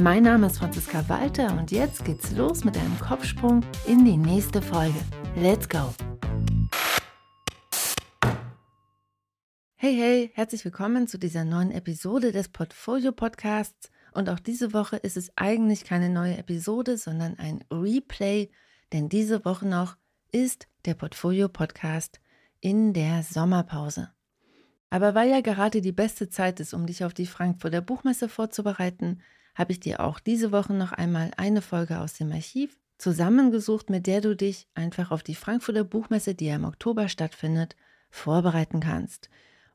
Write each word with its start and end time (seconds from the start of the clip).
Mein 0.00 0.22
Name 0.22 0.46
ist 0.46 0.58
Franziska 0.58 1.08
Walter 1.08 1.58
und 1.58 1.72
jetzt 1.72 2.04
geht's 2.04 2.30
los 2.30 2.62
mit 2.62 2.76
einem 2.76 2.96
Kopfsprung 3.00 3.64
in 3.84 4.04
die 4.04 4.16
nächste 4.16 4.62
Folge. 4.62 4.98
Let's 5.34 5.68
go! 5.68 5.92
Hey, 9.74 9.96
hey, 9.96 10.30
herzlich 10.34 10.64
willkommen 10.64 11.08
zu 11.08 11.18
dieser 11.18 11.44
neuen 11.44 11.72
Episode 11.72 12.30
des 12.30 12.48
Portfolio 12.48 13.10
Podcasts. 13.10 13.90
Und 14.12 14.28
auch 14.28 14.38
diese 14.38 14.72
Woche 14.72 14.98
ist 14.98 15.16
es 15.16 15.32
eigentlich 15.34 15.84
keine 15.84 16.10
neue 16.10 16.38
Episode, 16.38 16.96
sondern 16.96 17.36
ein 17.36 17.64
Replay, 17.72 18.50
denn 18.92 19.08
diese 19.08 19.44
Woche 19.44 19.66
noch 19.66 19.96
ist 20.30 20.68
der 20.84 20.94
Portfolio 20.94 21.48
Podcast 21.48 22.20
in 22.60 22.92
der 22.92 23.24
Sommerpause. 23.24 24.10
Aber 24.90 25.16
weil 25.16 25.28
ja 25.28 25.40
gerade 25.40 25.80
die 25.80 25.92
beste 25.92 26.28
Zeit 26.30 26.60
ist, 26.60 26.72
um 26.72 26.86
dich 26.86 27.04
auf 27.04 27.14
die 27.14 27.26
Frankfurter 27.26 27.80
Buchmesse 27.80 28.28
vorzubereiten, 28.28 29.20
habe 29.58 29.72
ich 29.72 29.80
dir 29.80 30.00
auch 30.00 30.20
diese 30.20 30.52
Woche 30.52 30.72
noch 30.72 30.92
einmal 30.92 31.32
eine 31.36 31.62
Folge 31.62 31.98
aus 31.98 32.14
dem 32.14 32.30
Archiv 32.30 32.78
zusammengesucht, 32.96 33.90
mit 33.90 34.06
der 34.06 34.20
du 34.20 34.36
dich 34.36 34.68
einfach 34.74 35.10
auf 35.10 35.24
die 35.24 35.34
Frankfurter 35.34 35.82
Buchmesse, 35.82 36.36
die 36.36 36.46
ja 36.46 36.56
im 36.56 36.64
Oktober 36.64 37.08
stattfindet, 37.08 37.74
vorbereiten 38.08 38.78
kannst. 38.78 39.28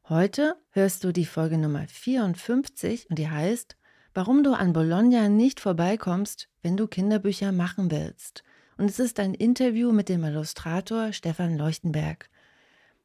Heute 0.08 0.56
hörst 0.72 1.04
du 1.04 1.12
die 1.12 1.26
Folge 1.26 1.58
Nummer 1.58 1.86
54 1.86 3.10
und 3.10 3.20
die 3.20 3.30
heißt, 3.30 3.76
warum 4.14 4.44
du 4.44 4.54
an 4.54 4.72
Bologna 4.72 5.28
nicht 5.28 5.60
vorbeikommst, 5.60 6.48
wenn 6.62 6.78
du 6.78 6.88
Kinderbücher 6.88 7.52
machen 7.52 7.92
willst. 7.92 8.44
Und 8.78 8.90
es 8.90 9.00
ist 9.00 9.20
ein 9.20 9.34
Interview 9.34 9.92
mit 9.92 10.08
dem 10.08 10.24
Illustrator 10.24 11.12
Stefan 11.12 11.58
Leuchtenberg. 11.58 12.30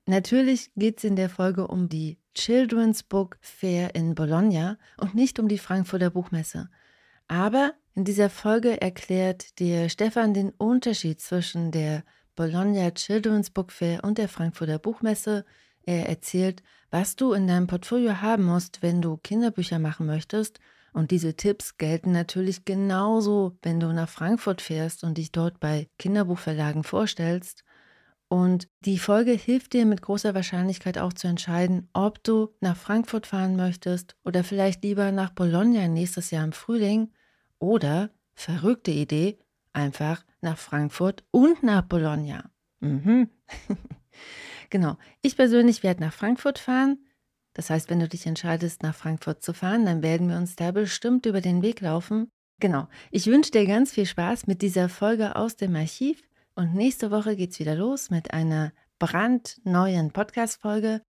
Natürlich 0.07 0.71
geht 0.77 0.99
es 0.99 1.05
in 1.05 1.17
der 1.17 1.29
Folge 1.29 1.67
um 1.67 1.89
die 1.89 2.19
Children's 2.39 3.03
Book 3.03 3.37
Fair 3.41 3.97
in 3.97 4.15
Bologna 4.15 4.79
und 4.97 5.13
nicht 5.17 5.41
um 5.41 5.49
die 5.49 5.59
Frankfurter 5.59 6.11
Buchmesse. 6.11 6.71
Aber 7.27 7.75
in 7.97 8.05
dieser 8.05 8.31
Folge 8.31 8.81
erklärt 8.81 9.59
dir 9.59 9.89
Stefan 9.89 10.35
den 10.35 10.51
Unterschied 10.51 11.21
zwischen 11.21 11.73
der 11.73 12.05
Bologna 12.37 12.93
Children's 12.93 13.51
Book 13.51 13.73
Fair 13.73 14.05
und 14.05 14.19
der 14.19 14.29
Frankfurter 14.29 14.79
Buchmesse. 14.79 15.45
Er 15.83 16.09
erzählt, 16.09 16.63
was 16.93 17.17
du 17.17 17.33
in 17.33 17.49
deinem 17.49 17.67
Portfolio 17.67 18.21
haben 18.23 18.45
musst, 18.45 18.83
wenn 18.83 19.03
du 19.03 19.17
Kinderbücher 19.17 19.81
machen 19.81 20.07
möchtest. 20.07 20.61
Und 20.93 21.11
diese 21.11 21.35
Tipps 21.35 21.77
gelten 21.77 22.13
natürlich 22.13 22.65
genauso, 22.65 23.59
wenn 23.63 23.81
du 23.81 23.93
nach 23.93 24.09
Frankfurt 24.09 24.63
fährst 24.63 25.03
und 25.03 25.19
dich 25.19 25.33
dort 25.33 25.59
bei 25.59 25.89
Kinderbuchverlagen 25.99 26.85
vorstellst. 26.85 27.65
Und 28.29 28.69
die 28.81 28.99
Folge 28.99 29.33
hilft 29.33 29.73
dir 29.73 29.87
mit 29.87 30.03
großer 30.03 30.35
Wahrscheinlichkeit 30.35 30.99
auch 30.99 31.15
zu 31.15 31.29
entscheiden, 31.29 31.89
ob 31.95 32.23
du 32.23 32.55
nach 32.61 32.77
Frankfurt 32.77 33.27
fahren 33.27 33.57
möchtest 33.57 34.17
oder 34.23 34.45
vielleicht 34.45 34.83
lieber 34.85 35.13
nach 35.13 35.31
Bologna 35.31 35.89
nächstes 35.89 36.31
Jahr 36.31 36.45
im 36.45 36.53
Frühling 36.53 37.11
oder, 37.59 38.11
verrückte 38.35 38.91
Idee, 38.91 39.39
einfach 39.73 40.25
nach 40.43 40.59
Frankfurt 40.59 41.25
und 41.31 41.63
nach 41.63 41.83
Bologna. 41.83 42.51
Mhm. 42.81 43.29
Genau. 44.71 44.97
Ich 45.23 45.37
persönlich 45.37 45.83
werde 45.83 46.03
nach 46.03 46.13
Frankfurt 46.13 46.59
fahren. 46.59 46.99
Das 47.55 47.71
heißt, 47.71 47.91
wenn 47.91 48.01
du 48.01 48.09
dich 48.09 48.27
entscheidest, 48.27 48.83
nach 48.83 48.95
Frankfurt 48.95 49.43
zu 49.43 49.53
fahren, 49.55 49.87
dann 49.87 50.03
werden 50.03 50.29
wir 50.29 50.37
uns 50.37 50.57
da 50.57 50.71
bestimmt 50.71 51.27
über 51.27 51.41
den 51.41 51.63
Weg 51.63 51.81
laufen. 51.81 52.31
Genau. 52.61 52.89
Ich 53.11 53.27
wünsche 53.27 53.51
dir 53.51 53.67
ganz 53.67 53.93
viel 53.93 54.07
Spaß 54.07 54.47
mit 54.47 54.63
dieser 54.63 54.89
Folge 54.89 55.37
aus 55.37 55.57
dem 55.57 55.75
Archiv. 55.75 56.23
Und 56.59 56.75
nächste 56.75 57.13
Woche 57.13 57.37
geht 57.37 57.53
es 57.53 57.61
wieder 57.61 57.77
los 57.77 58.11
mit 58.11 58.33
einer 58.33 58.73
brandneuen 58.99 60.11
Podcast-Folge. 60.11 61.03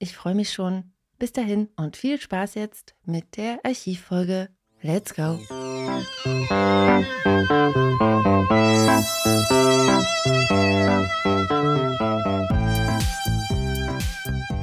Ich 0.00 0.16
freue 0.16 0.34
mich 0.34 0.52
schon. 0.52 0.94
Bis 1.16 1.32
dahin 1.32 1.68
und 1.76 1.96
viel 1.96 2.20
Spaß 2.20 2.56
jetzt 2.56 2.96
mit 3.04 3.36
der 3.36 3.60
Archivfolge. 3.62 4.48
Let's 4.82 5.14
go! 5.14 5.38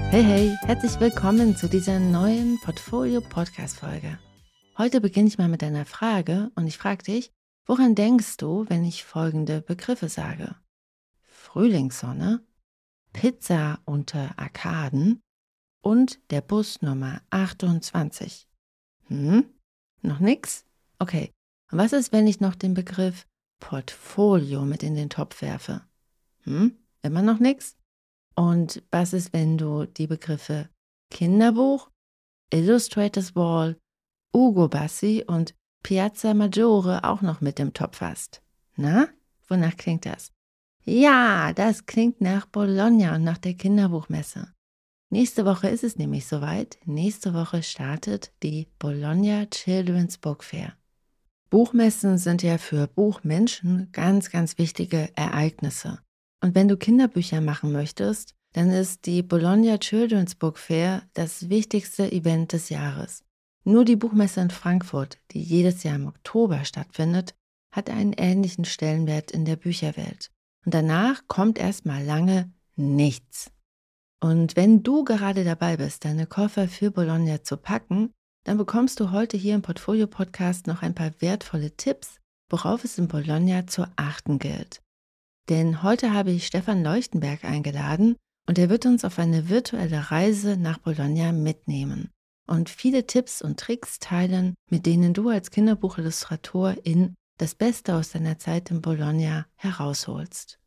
Hey, 0.09 0.23
hey, 0.25 0.57
herzlich 0.65 0.99
willkommen 0.99 1.55
zu 1.55 1.69
dieser 1.69 1.99
neuen 1.99 2.59
Portfolio-Podcast-Folge. 2.59 4.19
Heute 4.77 4.99
beginne 4.99 5.29
ich 5.29 5.37
mal 5.37 5.47
mit 5.47 5.63
einer 5.63 5.85
Frage 5.85 6.51
und 6.55 6.67
ich 6.67 6.77
frage 6.77 7.03
dich, 7.03 7.31
woran 7.66 7.96
denkst 7.96 8.38
du, 8.38 8.66
wenn 8.69 8.84
ich 8.84 9.03
folgende 9.03 9.62
Begriffe 9.62 10.09
sage? 10.09 10.56
Frühlingssonne, 11.24 12.46
Pizza 13.13 13.79
unter 13.85 14.38
Arkaden 14.38 15.22
und 15.81 16.19
der 16.31 16.41
Bus 16.41 16.81
Nummer 16.81 17.22
28. 17.29 18.47
Hm? 19.07 19.46
Noch 20.02 20.19
nix? 20.19 20.66
Okay. 21.00 21.31
Und 21.72 21.78
was 21.78 21.94
ist, 21.94 22.12
wenn 22.12 22.28
ich 22.28 22.40
noch 22.40 22.56
den 22.56 22.73
Begriff 22.73 23.28
Portfolio 23.59 24.66
mit 24.66 24.84
in 24.84 24.96
den 24.96 25.09
Topf 25.09 25.41
werfe? 25.41 25.85
Hm? 26.41 26.78
Immer 27.02 27.22
noch 27.22 27.40
nix? 27.40 27.78
Und 28.35 28.84
was 28.91 29.13
ist, 29.13 29.34
wenn 29.34 29.57
du 29.57 29.85
die 29.85 30.07
Begriffe 30.07 30.69
Kinderbuch, 31.12 31.90
Illustrators 32.52 33.35
Wall, 33.35 33.78
Ugo 34.34 34.68
Bassi 34.68 35.23
und 35.25 35.53
Piazza 35.83 36.33
Maggiore 36.33 37.03
auch 37.03 37.21
noch 37.21 37.41
mit 37.41 37.59
im 37.59 37.73
Topf 37.73 38.01
hast? 38.01 38.41
Na, 38.77 39.07
wonach 39.47 39.75
klingt 39.77 40.05
das? 40.05 40.31
Ja, 40.85 41.53
das 41.53 41.85
klingt 41.85 42.21
nach 42.21 42.45
Bologna 42.45 43.16
und 43.16 43.23
nach 43.23 43.38
der 43.38 43.53
Kinderbuchmesse. 43.53 44.53
Nächste 45.09 45.45
Woche 45.45 45.69
ist 45.69 45.83
es 45.83 45.97
nämlich 45.97 46.25
soweit. 46.25 46.79
Nächste 46.85 47.33
Woche 47.33 47.61
startet 47.61 48.31
die 48.41 48.67
Bologna 48.79 49.45
Children's 49.45 50.17
Book 50.17 50.43
Fair. 50.43 50.73
Buchmessen 51.49 52.17
sind 52.17 52.41
ja 52.41 52.57
für 52.57 52.88
Buchmenschen 52.88 53.89
ganz, 53.91 54.31
ganz 54.31 54.57
wichtige 54.57 55.09
Ereignisse. 55.16 55.99
Und 56.41 56.55
wenn 56.55 56.67
du 56.67 56.77
Kinderbücher 56.77 57.41
machen 57.41 57.72
möchtest, 57.72 58.33
dann 58.53 58.72
ist 58.72 59.05
die 59.05 59.22
Bologna 59.22 59.77
Children's 59.77 60.35
Book 60.35 60.57
Fair 60.57 61.03
das 61.13 61.49
wichtigste 61.49 62.11
Event 62.11 62.53
des 62.53 62.69
Jahres. 62.69 63.22
Nur 63.66 63.85
die 63.85 63.96
Buchmesse 63.96 64.41
in 64.41 64.50
Frankfurt, 64.50 65.19
die 65.31 65.41
jedes 65.41 65.84
Jahr 65.84 65.96
im 65.96 66.07
Oktober 66.07 66.66
stattfindet, 66.66 67.34
hat 67.74 67.90
einen 67.90 68.13
ähnlichen 68.13 68.66
Stellenwert 68.66 69.31
in 69.31 69.46
der 69.46 69.56
Bücherwelt. 69.56 70.31
Und 70.66 70.74
danach 70.74 71.24
kommt 71.28 71.57
erstmal 71.57 72.03
lange 72.03 72.52
nichts. 72.75 73.52
Und 74.22 74.56
wenn 74.56 74.84
du 74.84 75.03
gerade 75.03 75.44
dabei 75.44 75.78
bist, 75.78 76.06
deine 76.06 76.28
Koffer 76.28 76.68
für 76.68 76.91
Bologna 76.91 77.44
zu 77.44 77.57
packen, 77.57 78.12
dann 78.46 78.57
bekommst 78.57 79.00
du 79.00 79.12
heute 79.12 79.38
hier 79.38 79.56
im 79.56 79.62
Portfolio 79.62 80.07
Podcast 80.07 80.68
noch 80.68 80.81
ein 80.81 80.96
paar 80.96 81.12
wertvolle 81.19 81.72
Tipps, 81.75 82.19
worauf 82.50 82.84
es 82.84 82.97
in 82.97 83.07
Bologna 83.07 83.66
zu 83.68 83.85
achten 83.96 84.40
gilt. 84.40 84.81
Denn 85.50 85.84
heute 85.84 86.13
habe 86.13 86.31
ich 86.31 86.47
Stefan 86.47 86.84
Leuchtenberg 86.84 87.46
eingeladen 87.46 88.16
und 88.47 88.59
er 88.59 88.69
wird 88.69 88.85
uns 88.85 89.06
auf 89.06 89.19
eine 89.19 89.50
virtuelle 89.50 90.12
Reise 90.12 90.57
nach 90.57 90.78
Bologna 90.78 91.31
mitnehmen 91.31 92.12
und 92.47 92.69
viele 92.69 93.05
Tipps 93.07 93.41
und 93.41 93.59
Tricks 93.59 93.99
teilen, 93.99 94.55
mit 94.69 94.85
denen 94.85 95.13
du 95.13 95.29
als 95.29 95.51
Kinderbuchillustratorin 95.51 97.15
das 97.37 97.55
Beste 97.55 97.95
aus 97.95 98.11
deiner 98.11 98.37
Zeit 98.37 98.71
in 98.71 98.81
Bologna 98.81 99.45
herausholst. 99.55 100.59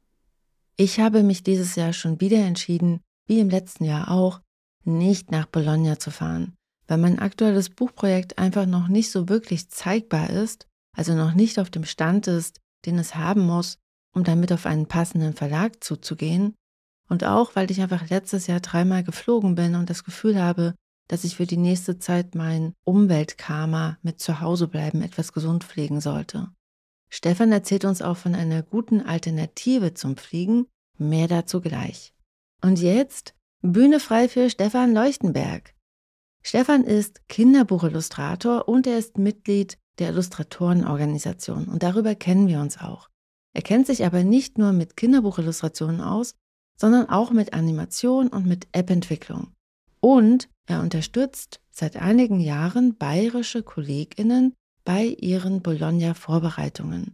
Ich 0.76 1.00
habe 1.00 1.22
mich 1.22 1.42
dieses 1.42 1.74
Jahr 1.74 1.92
schon 1.92 2.20
wieder 2.20 2.38
entschieden, 2.38 3.00
wie 3.26 3.40
im 3.40 3.50
letzten 3.50 3.84
Jahr 3.84 4.10
auch, 4.10 4.40
nicht 4.84 5.30
nach 5.32 5.46
Bologna 5.46 5.98
zu 5.98 6.10
fahren, 6.10 6.54
weil 6.86 6.98
mein 6.98 7.18
aktuelles 7.18 7.70
Buchprojekt 7.70 8.38
einfach 8.38 8.66
noch 8.66 8.88
nicht 8.88 9.10
so 9.10 9.28
wirklich 9.28 9.68
zeigbar 9.68 10.30
ist, 10.30 10.66
also 10.96 11.14
noch 11.14 11.34
nicht 11.34 11.58
auf 11.58 11.70
dem 11.70 11.84
Stand 11.84 12.26
ist, 12.26 12.60
den 12.84 12.98
es 12.98 13.16
haben 13.16 13.40
muss, 13.40 13.78
um 14.14 14.22
damit 14.22 14.52
auf 14.52 14.64
einen 14.64 14.86
passenden 14.86 15.34
Verlag 15.34 15.82
zuzugehen. 15.82 16.54
Und 17.08 17.24
auch, 17.24 17.54
weil 17.54 17.70
ich 17.70 17.80
einfach 17.80 18.08
letztes 18.08 18.46
Jahr 18.46 18.60
dreimal 18.60 19.04
geflogen 19.04 19.54
bin 19.54 19.74
und 19.74 19.90
das 19.90 20.04
Gefühl 20.04 20.40
habe, 20.40 20.74
dass 21.08 21.24
ich 21.24 21.36
für 21.36 21.46
die 21.46 21.56
nächste 21.56 21.98
Zeit 21.98 22.34
mein 22.34 22.74
Umweltkarma 22.84 23.98
mit 24.02 24.20
Zuhausebleiben 24.20 25.02
etwas 25.02 25.32
gesund 25.32 25.64
pflegen 25.64 26.00
sollte. 26.00 26.48
Stefan 27.08 27.52
erzählt 27.52 27.84
uns 27.84 28.02
auch 28.02 28.16
von 28.16 28.34
einer 28.34 28.62
guten 28.62 29.00
Alternative 29.00 29.94
zum 29.94 30.16
Fliegen, 30.16 30.66
mehr 30.98 31.28
dazu 31.28 31.60
gleich. 31.60 32.12
Und 32.62 32.80
jetzt 32.80 33.34
Bühne 33.62 34.00
frei 34.00 34.28
für 34.28 34.50
Stefan 34.50 34.92
Leuchtenberg. 34.92 35.74
Stefan 36.42 36.84
ist 36.84 37.28
Kinderbuchillustrator 37.28 38.68
und 38.68 38.86
er 38.86 38.98
ist 38.98 39.18
Mitglied 39.18 39.78
der 39.98 40.10
Illustratorenorganisation 40.10 41.66
und 41.66 41.82
darüber 41.82 42.14
kennen 42.14 42.48
wir 42.48 42.60
uns 42.60 42.78
auch. 42.78 43.08
Er 43.52 43.62
kennt 43.62 43.86
sich 43.86 44.04
aber 44.04 44.22
nicht 44.22 44.58
nur 44.58 44.72
mit 44.72 44.96
Kinderbuchillustrationen 44.96 46.00
aus, 46.00 46.34
sondern 46.78 47.08
auch 47.08 47.30
mit 47.30 47.54
Animation 47.54 48.28
und 48.28 48.46
mit 48.46 48.68
App-Entwicklung. 48.72 49.55
Und 50.06 50.48
er 50.66 50.82
unterstützt 50.82 51.58
seit 51.72 51.96
einigen 51.96 52.38
Jahren 52.38 52.96
bayerische 52.96 53.64
Kolleginnen 53.64 54.54
bei 54.84 55.04
ihren 55.04 55.62
Bologna-Vorbereitungen. 55.62 57.12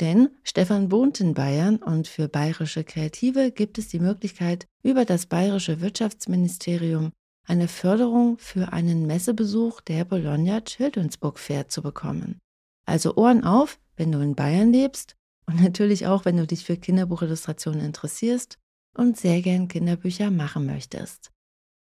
Denn 0.00 0.30
Stefan 0.42 0.90
wohnt 0.90 1.20
in 1.20 1.34
Bayern 1.34 1.76
und 1.76 2.08
für 2.08 2.28
bayerische 2.28 2.82
Kreative 2.82 3.50
gibt 3.50 3.76
es 3.76 3.88
die 3.88 4.00
Möglichkeit, 4.00 4.64
über 4.82 5.04
das 5.04 5.26
bayerische 5.26 5.82
Wirtschaftsministerium 5.82 7.10
eine 7.46 7.68
Förderung 7.68 8.38
für 8.38 8.72
einen 8.72 9.06
Messebesuch 9.06 9.82
der 9.82 10.06
Bologna 10.06 10.62
Children's 10.62 11.18
Book 11.18 11.38
Fair 11.38 11.68
zu 11.68 11.82
bekommen. 11.82 12.38
Also 12.86 13.16
Ohren 13.16 13.44
auf, 13.44 13.78
wenn 13.96 14.12
du 14.12 14.20
in 14.20 14.34
Bayern 14.34 14.72
lebst 14.72 15.14
und 15.44 15.60
natürlich 15.60 16.06
auch, 16.06 16.24
wenn 16.24 16.38
du 16.38 16.46
dich 16.46 16.64
für 16.64 16.78
Kinderbuchillustrationen 16.78 17.82
interessierst 17.82 18.56
und 18.96 19.18
sehr 19.18 19.42
gern 19.42 19.68
Kinderbücher 19.68 20.30
machen 20.30 20.64
möchtest. 20.64 21.30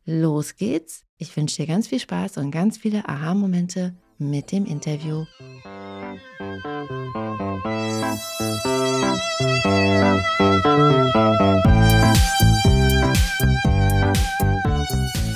Los 0.05 0.55
geht's. 0.55 1.05
Ich 1.17 1.37
wünsche 1.37 1.57
dir 1.57 1.67
ganz 1.67 1.87
viel 1.87 1.99
Spaß 1.99 2.37
und 2.37 2.49
ganz 2.49 2.79
viele 2.79 3.07
Aha-Momente 3.07 3.95
mit 4.17 4.51
dem 4.51 4.65
Interview. 4.65 5.25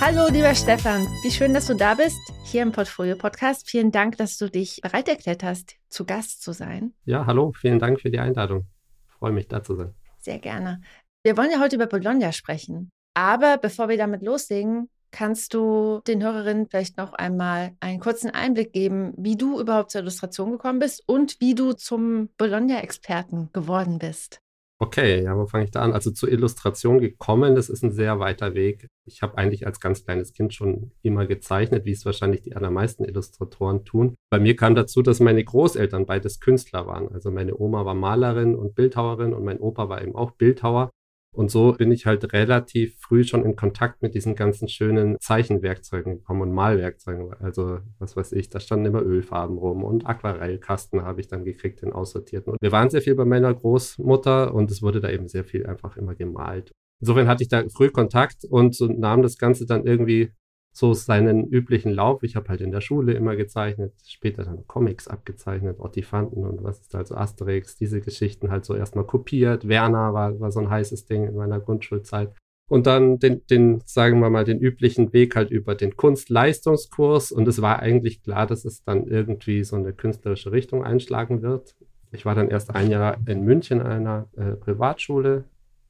Hallo, 0.01 0.29
lieber 0.31 0.55
Stefan. 0.55 1.03
Wie 1.21 1.29
schön, 1.29 1.53
dass 1.53 1.67
du 1.67 1.75
da 1.75 1.93
bist, 1.93 2.17
hier 2.45 2.63
im 2.63 2.71
Portfolio-Podcast. 2.71 3.69
Vielen 3.69 3.91
Dank, 3.91 4.17
dass 4.17 4.37
du 4.37 4.49
dich 4.49 4.81
bereit 4.81 5.07
erklärt 5.07 5.43
hast, 5.43 5.75
zu 5.89 6.05
Gast 6.05 6.41
zu 6.41 6.53
sein. 6.53 6.95
Ja, 7.05 7.27
hallo. 7.27 7.51
Vielen 7.51 7.77
Dank 7.77 8.01
für 8.01 8.09
die 8.09 8.19
Einladung. 8.19 8.65
Ich 9.07 9.13
freue 9.13 9.31
mich, 9.31 9.47
da 9.47 9.61
zu 9.61 9.75
sein. 9.75 9.93
Sehr 10.17 10.39
gerne. 10.39 10.81
Wir 11.21 11.37
wollen 11.37 11.51
ja 11.51 11.59
heute 11.59 11.75
über 11.75 11.85
Bologna 11.85 12.31
sprechen. 12.31 12.89
Aber 13.15 13.57
bevor 13.57 13.89
wir 13.89 13.97
damit 13.97 14.21
loslegen, 14.21 14.89
Kannst 15.15 15.53
du 15.53 16.01
den 16.07 16.21
Hörerinnen 16.21 16.67
vielleicht 16.67 16.97
noch 16.97 17.13
einmal 17.13 17.71
einen 17.79 18.01
kurzen 18.01 18.31
Einblick 18.31 18.73
geben, 18.73 19.13
wie 19.15 19.37
du 19.37 19.61
überhaupt 19.61 19.91
zur 19.91 20.01
Illustration 20.01 20.51
gekommen 20.51 20.79
bist 20.79 21.03
und 21.07 21.39
wie 21.39 21.55
du 21.55 21.71
zum 21.71 22.27
Bologna-Experten 22.37 23.49
geworden 23.53 23.97
bist? 23.97 24.41
Okay, 24.77 25.23
ja, 25.23 25.37
wo 25.37 25.45
fange 25.45 25.63
ich 25.63 25.71
da 25.71 25.83
an? 25.83 25.93
Also 25.93 26.11
zur 26.11 26.29
Illustration 26.29 26.99
gekommen, 26.99 27.55
das 27.55 27.69
ist 27.69 27.81
ein 27.81 27.93
sehr 27.93 28.19
weiter 28.19 28.55
Weg. 28.55 28.87
Ich 29.05 29.21
habe 29.21 29.37
eigentlich 29.37 29.65
als 29.65 29.79
ganz 29.79 30.03
kleines 30.03 30.33
Kind 30.33 30.53
schon 30.53 30.91
immer 31.01 31.25
gezeichnet, 31.25 31.85
wie 31.85 31.93
es 31.93 32.05
wahrscheinlich 32.05 32.41
die 32.41 32.57
allermeisten 32.57 33.05
Illustratoren 33.05 33.85
tun. 33.85 34.15
Bei 34.29 34.37
mir 34.37 34.57
kam 34.57 34.75
dazu, 34.75 35.01
dass 35.01 35.21
meine 35.21 35.45
Großeltern 35.45 36.05
beides 36.05 36.41
Künstler 36.41 36.87
waren. 36.87 37.07
Also 37.07 37.31
meine 37.31 37.57
Oma 37.57 37.85
war 37.85 37.95
Malerin 37.95 38.53
und 38.53 38.75
Bildhauerin 38.75 39.33
und 39.33 39.45
mein 39.45 39.61
Opa 39.61 39.87
war 39.87 40.01
eben 40.01 40.13
auch 40.13 40.31
Bildhauer. 40.31 40.89
Und 41.35 41.51
so 41.51 41.73
bin 41.73 41.91
ich 41.91 42.05
halt 42.05 42.31
relativ 42.33 42.97
früh 42.99 43.23
schon 43.23 43.43
in 43.43 43.55
Kontakt 43.55 44.01
mit 44.01 44.15
diesen 44.15 44.35
ganzen 44.35 44.67
schönen 44.69 45.17
Zeichenwerkzeugen 45.19 46.17
gekommen 46.17 46.41
und 46.41 46.53
Malwerkzeugen. 46.53 47.33
Also, 47.39 47.79
was 47.99 48.15
weiß 48.15 48.31
ich, 48.31 48.49
da 48.49 48.59
standen 48.59 48.85
immer 48.85 49.01
Ölfarben 49.01 49.57
rum 49.57 49.83
und 49.83 50.07
Aquarellkasten 50.07 51.03
habe 51.03 51.21
ich 51.21 51.27
dann 51.27 51.43
gekriegt, 51.43 51.81
den 51.81 51.91
aussortierten. 51.91 52.53
Und 52.53 52.61
wir 52.61 52.71
waren 52.71 52.89
sehr 52.89 53.01
viel 53.01 53.15
bei 53.15 53.25
meiner 53.25 53.53
Großmutter 53.53 54.53
und 54.53 54.71
es 54.71 54.81
wurde 54.81 55.01
da 55.01 55.09
eben 55.09 55.27
sehr 55.27 55.43
viel 55.43 55.65
einfach 55.65 55.97
immer 55.97 56.15
gemalt. 56.15 56.71
Insofern 57.01 57.27
hatte 57.27 57.43
ich 57.43 57.49
da 57.49 57.63
früh 57.69 57.89
Kontakt 57.89 58.45
und 58.49 58.73
so 58.73 58.87
nahm 58.87 59.21
das 59.21 59.37
Ganze 59.37 59.65
dann 59.65 59.85
irgendwie 59.85 60.31
so 60.75 60.93
seinen 60.93 61.47
üblichen 61.47 61.93
Lauf. 61.93 62.21
Ich 62.23 62.35
habe 62.35 62.49
halt 62.49 62.59
in 62.59 62.71
der 62.71 62.81
Schule 62.81 63.13
immer 63.13 63.37
gezeichnet, 63.37 63.93
später 64.05 64.43
dann 64.43 64.67
Comics 64.67 65.07
abgezeichnet, 65.07 65.79
Ottifanten 65.79 66.43
und 66.43 66.63
was 66.63 66.81
ist 66.81 66.93
da, 66.93 66.97
also 66.97 67.15
Asterix, 67.15 67.77
diese 67.77 68.01
Geschichten 68.01 68.51
halt 68.51 68.65
so 68.65 68.75
erstmal 68.75 69.05
kopiert. 69.05 69.69
Werner 69.69 70.13
war, 70.13 70.37
war 70.41 70.51
so 70.51 70.59
ein 70.59 70.69
heißes 70.69 71.05
Ding 71.05 71.27
in 71.27 71.35
meiner 71.35 71.61
Grundschulzeit. 71.61 72.35
Und 72.67 72.87
dann 72.87 73.19
den, 73.19 73.45
den, 73.47 73.81
sagen 73.85 74.19
wir 74.19 74.29
mal, 74.29 74.43
den 74.43 74.59
üblichen 74.59 75.13
Weg 75.13 75.37
halt 75.37 75.49
über 75.49 75.75
den 75.75 75.95
Kunstleistungskurs. 75.95 77.31
Und 77.31 77.47
es 77.47 77.61
war 77.61 77.79
eigentlich 77.79 78.21
klar, 78.21 78.45
dass 78.45 78.65
es 78.65 78.83
dann 78.83 79.07
irgendwie 79.07 79.63
so 79.63 79.77
eine 79.77 79.93
künstlerische 79.93 80.51
Richtung 80.51 80.83
einschlagen 80.83 81.41
wird. 81.41 81.75
Ich 82.11 82.25
war 82.25 82.35
dann 82.35 82.49
erst 82.49 82.75
ein 82.75 82.89
Jahr 82.89 83.17
in 83.27 83.43
München 83.43 83.79
in 83.79 83.87
einer 83.87 84.27
äh, 84.35 84.55
Privatschule. 84.55 85.45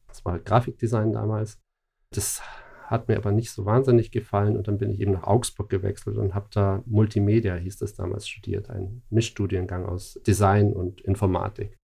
Das 0.08 0.24
war 0.26 0.38
Grafikdesign 0.38 1.12
damals. 1.12 1.58
Das 2.12 2.42
hat 2.86 3.08
mir 3.08 3.18
aber 3.18 3.32
nicht 3.32 3.52
so 3.52 3.66
wahnsinnig 3.66 4.12
gefallen 4.12 4.56
und 4.56 4.68
dann 4.68 4.78
bin 4.78 4.92
ich 4.92 5.00
eben 5.00 5.14
nach 5.14 5.24
Augsburg 5.24 5.70
gewechselt 5.70 6.18
und 6.18 6.34
habe 6.34 6.48
da 6.52 6.84
Multimedia, 6.86 7.56
hieß 7.56 7.78
das 7.78 7.96
damals, 7.96 8.28
studiert, 8.28 8.70
ein 8.70 9.02
Mischstudiengang 9.10 9.86
aus 9.86 10.20
Design 10.26 10.74
und 10.74 11.02
Informatik. 11.02 11.78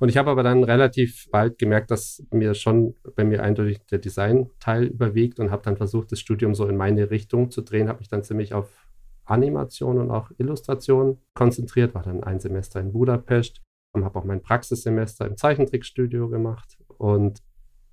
Und 0.00 0.08
ich 0.08 0.16
habe 0.16 0.30
aber 0.30 0.44
dann 0.44 0.62
relativ 0.62 1.28
bald 1.32 1.58
gemerkt, 1.58 1.90
dass 1.90 2.24
mir 2.30 2.54
schon 2.54 2.94
bei 3.16 3.24
mir 3.24 3.42
eindeutig 3.42 3.84
der 3.90 3.98
Design-Teil 3.98 4.84
überwiegt 4.84 5.40
und 5.40 5.50
habe 5.50 5.62
dann 5.64 5.76
versucht, 5.76 6.12
das 6.12 6.20
Studium 6.20 6.54
so 6.54 6.66
in 6.68 6.76
meine 6.76 7.10
Richtung 7.10 7.50
zu 7.50 7.62
drehen, 7.62 7.88
habe 7.88 7.98
mich 7.98 8.08
dann 8.08 8.22
ziemlich 8.22 8.54
auf 8.54 8.86
Animation 9.24 9.98
und 9.98 10.10
auch 10.10 10.30
Illustration 10.38 11.18
konzentriert, 11.34 11.94
war 11.94 12.02
dann 12.02 12.22
ein 12.22 12.38
Semester 12.38 12.80
in 12.80 12.92
Budapest, 12.92 13.60
habe 13.94 14.18
auch 14.18 14.24
mein 14.24 14.42
Praxissemester 14.42 15.26
im 15.26 15.36
Zeichentrickstudio 15.36 16.28
gemacht 16.28 16.78
und 16.98 17.42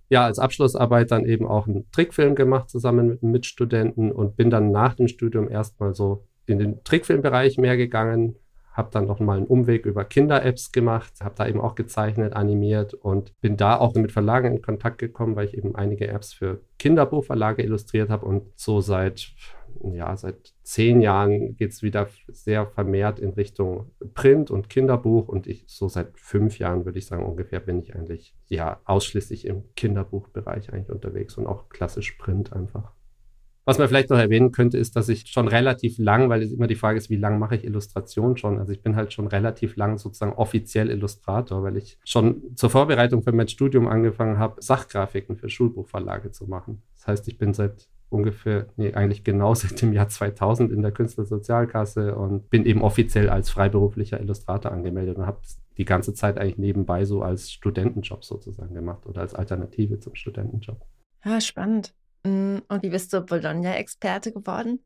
ja, 0.10 0.24
als 0.24 0.40
Abschlussarbeit 0.40 1.12
dann 1.12 1.25
eben 1.25 1.48
auch 1.48 1.68
einen 1.68 1.90
Trickfilm 1.92 2.36
gemacht 2.36 2.69
zusammen 2.69 3.07
mit 3.07 3.24
Mitstudenten 3.24 4.12
und 4.12 4.36
bin 4.36 4.50
dann 4.50 4.72
nach 4.72 4.94
dem 4.94 5.07
Studium 5.07 5.50
erstmal 5.50 5.94
so 5.94 6.25
in 6.46 6.60
den 6.60 6.84
Trickfilmbereich 6.84 7.57
mehr 7.57 7.75
gegangen, 7.75 8.36
habe 8.72 8.90
dann 8.92 9.07
noch 9.07 9.19
mal 9.19 9.38
einen 9.38 9.48
Umweg 9.48 9.86
über 9.86 10.04
Kinder-Apps 10.04 10.72
gemacht, 10.72 11.13
habe 11.22 11.36
da 11.38 11.48
eben 11.48 11.62
auch 11.62 11.75
gezeichnet, 11.75 12.34
animiert 12.34 12.94
und 12.94 13.31
bin 13.40 13.57
da 13.57 13.78
auch 13.78 13.96
mit 13.96 14.12
Verlagen 14.12 14.56
in 14.56 14.62
Kontakt 14.62 14.98
gekommen, 14.98 15.36
weil 15.36 15.48
ich 15.48 15.57
eben 15.57 15.75
einige 15.75 16.08
Apps 16.08 16.34
für 16.34 16.62
Kinderbuchverlage 16.78 17.63
illustriert 17.63 18.10
habe 18.10 18.25
und 18.25 18.44
so 18.56 18.81
seit 18.81 19.34
ja, 19.94 20.16
seit 20.18 20.54
zehn 20.64 21.02
Jahren 21.02 21.56
geht 21.56 21.72
es 21.72 21.84
wieder 21.84 22.08
sehr 22.28 22.66
vermehrt 22.68 23.20
in 23.20 23.32
Richtung 23.32 23.92
Print 24.14 24.50
und 24.52 24.70
Kinderbuch 24.70 25.28
und 25.28 25.48
ich 25.48 25.66
so 25.68 25.88
seit 25.88 26.18
fünf 26.18 26.60
Jahren 26.60 26.86
würde 26.86 27.00
ich 27.00 27.06
sagen 27.06 27.26
ungefähr 27.26 27.60
bin 27.60 27.80
ich 27.80 27.96
eigentlich 27.96 28.36
ja 28.48 28.80
ausschließlich 28.86 29.46
im 29.46 29.64
Kinderbuchbereich 29.76 30.74
eigentlich 30.74 30.90
unterwegs 30.90 31.38
und 31.38 31.48
auch 31.48 31.70
klassisch 31.70 32.14
Print 32.14 32.54
einfach. 32.54 32.94
Was 33.68 33.80
man 33.80 33.88
vielleicht 33.88 34.12
noch 34.12 34.20
erwähnen 34.20 34.52
könnte, 34.52 34.78
ist, 34.78 34.96
dass 34.96 35.10
ich 35.10 35.26
schon 35.26 35.48
relativ 35.48 35.98
lang, 35.98 36.30
weil 36.30 36.44
es 36.44 36.52
immer 36.52 36.68
die 36.68 36.76
Frage 36.76 37.00
ist, 37.00 37.10
wie 37.10 37.16
lange 37.16 37.40
mache 37.40 37.56
ich 37.56 37.64
Illustration 37.64 38.38
schon? 38.38 38.60
Also 38.60 38.72
ich 38.72 38.84
bin 38.84 38.96
halt 38.96 39.12
schon 39.12 39.26
relativ 39.26 39.76
lang 39.76 39.98
sozusagen 39.98 40.34
offiziell 40.34 40.92
Illustrator, 40.92 41.64
weil 41.64 41.78
ich 41.78 41.98
schon 42.06 42.56
zur 42.56 42.70
Vorbereitung 42.70 43.24
für 43.24 43.32
mein 43.32 43.48
Studium 43.48 43.88
angefangen 43.88 44.38
habe, 44.38 44.62
Sachgrafiken 44.62 45.36
für 45.36 45.50
Schulbuchverlage 45.50 46.30
zu 46.30 46.46
machen. 46.46 46.84
Das 46.94 47.08
heißt, 47.08 47.27
ich 47.27 47.39
bin 47.39 47.54
seit 47.56 47.89
ungefähr, 48.15 48.67
nee, 48.77 48.93
eigentlich 48.93 49.24
genau 49.24 49.53
seit 49.55 49.81
dem 49.81 49.93
Jahr 49.93 50.07
2000 50.07 50.72
in 50.72 50.81
der 50.81 50.91
Künstlersozialkasse 50.91 52.15
und 52.15 52.50
bin 52.50 52.65
eben 52.65 52.81
offiziell 52.81 53.29
als 53.29 53.50
freiberuflicher 53.50 54.19
Illustrator 54.19 54.72
angemeldet 54.72 55.17
und 55.17 55.25
habe 55.25 55.39
die 55.77 55.86
ganze 55.86 56.13
Zeit 56.13 56.38
eigentlich 56.38 56.57
nebenbei 56.57 57.05
so 57.05 57.22
als 57.22 57.51
Studentenjob 57.51 58.24
sozusagen 58.24 58.74
gemacht 58.74 59.05
oder 59.05 59.22
als 59.22 59.34
Alternative 59.34 60.00
zum 60.00 60.15
Studentenjob. 60.15 60.86
Ja, 61.24 61.41
spannend. 61.41 61.93
Mm, 62.24 62.57
und 62.67 62.84
wie 62.84 62.89
bist 62.89 63.13
du 63.13 63.22
Bologna-Experte 63.22 64.31
geworden? 64.31 64.79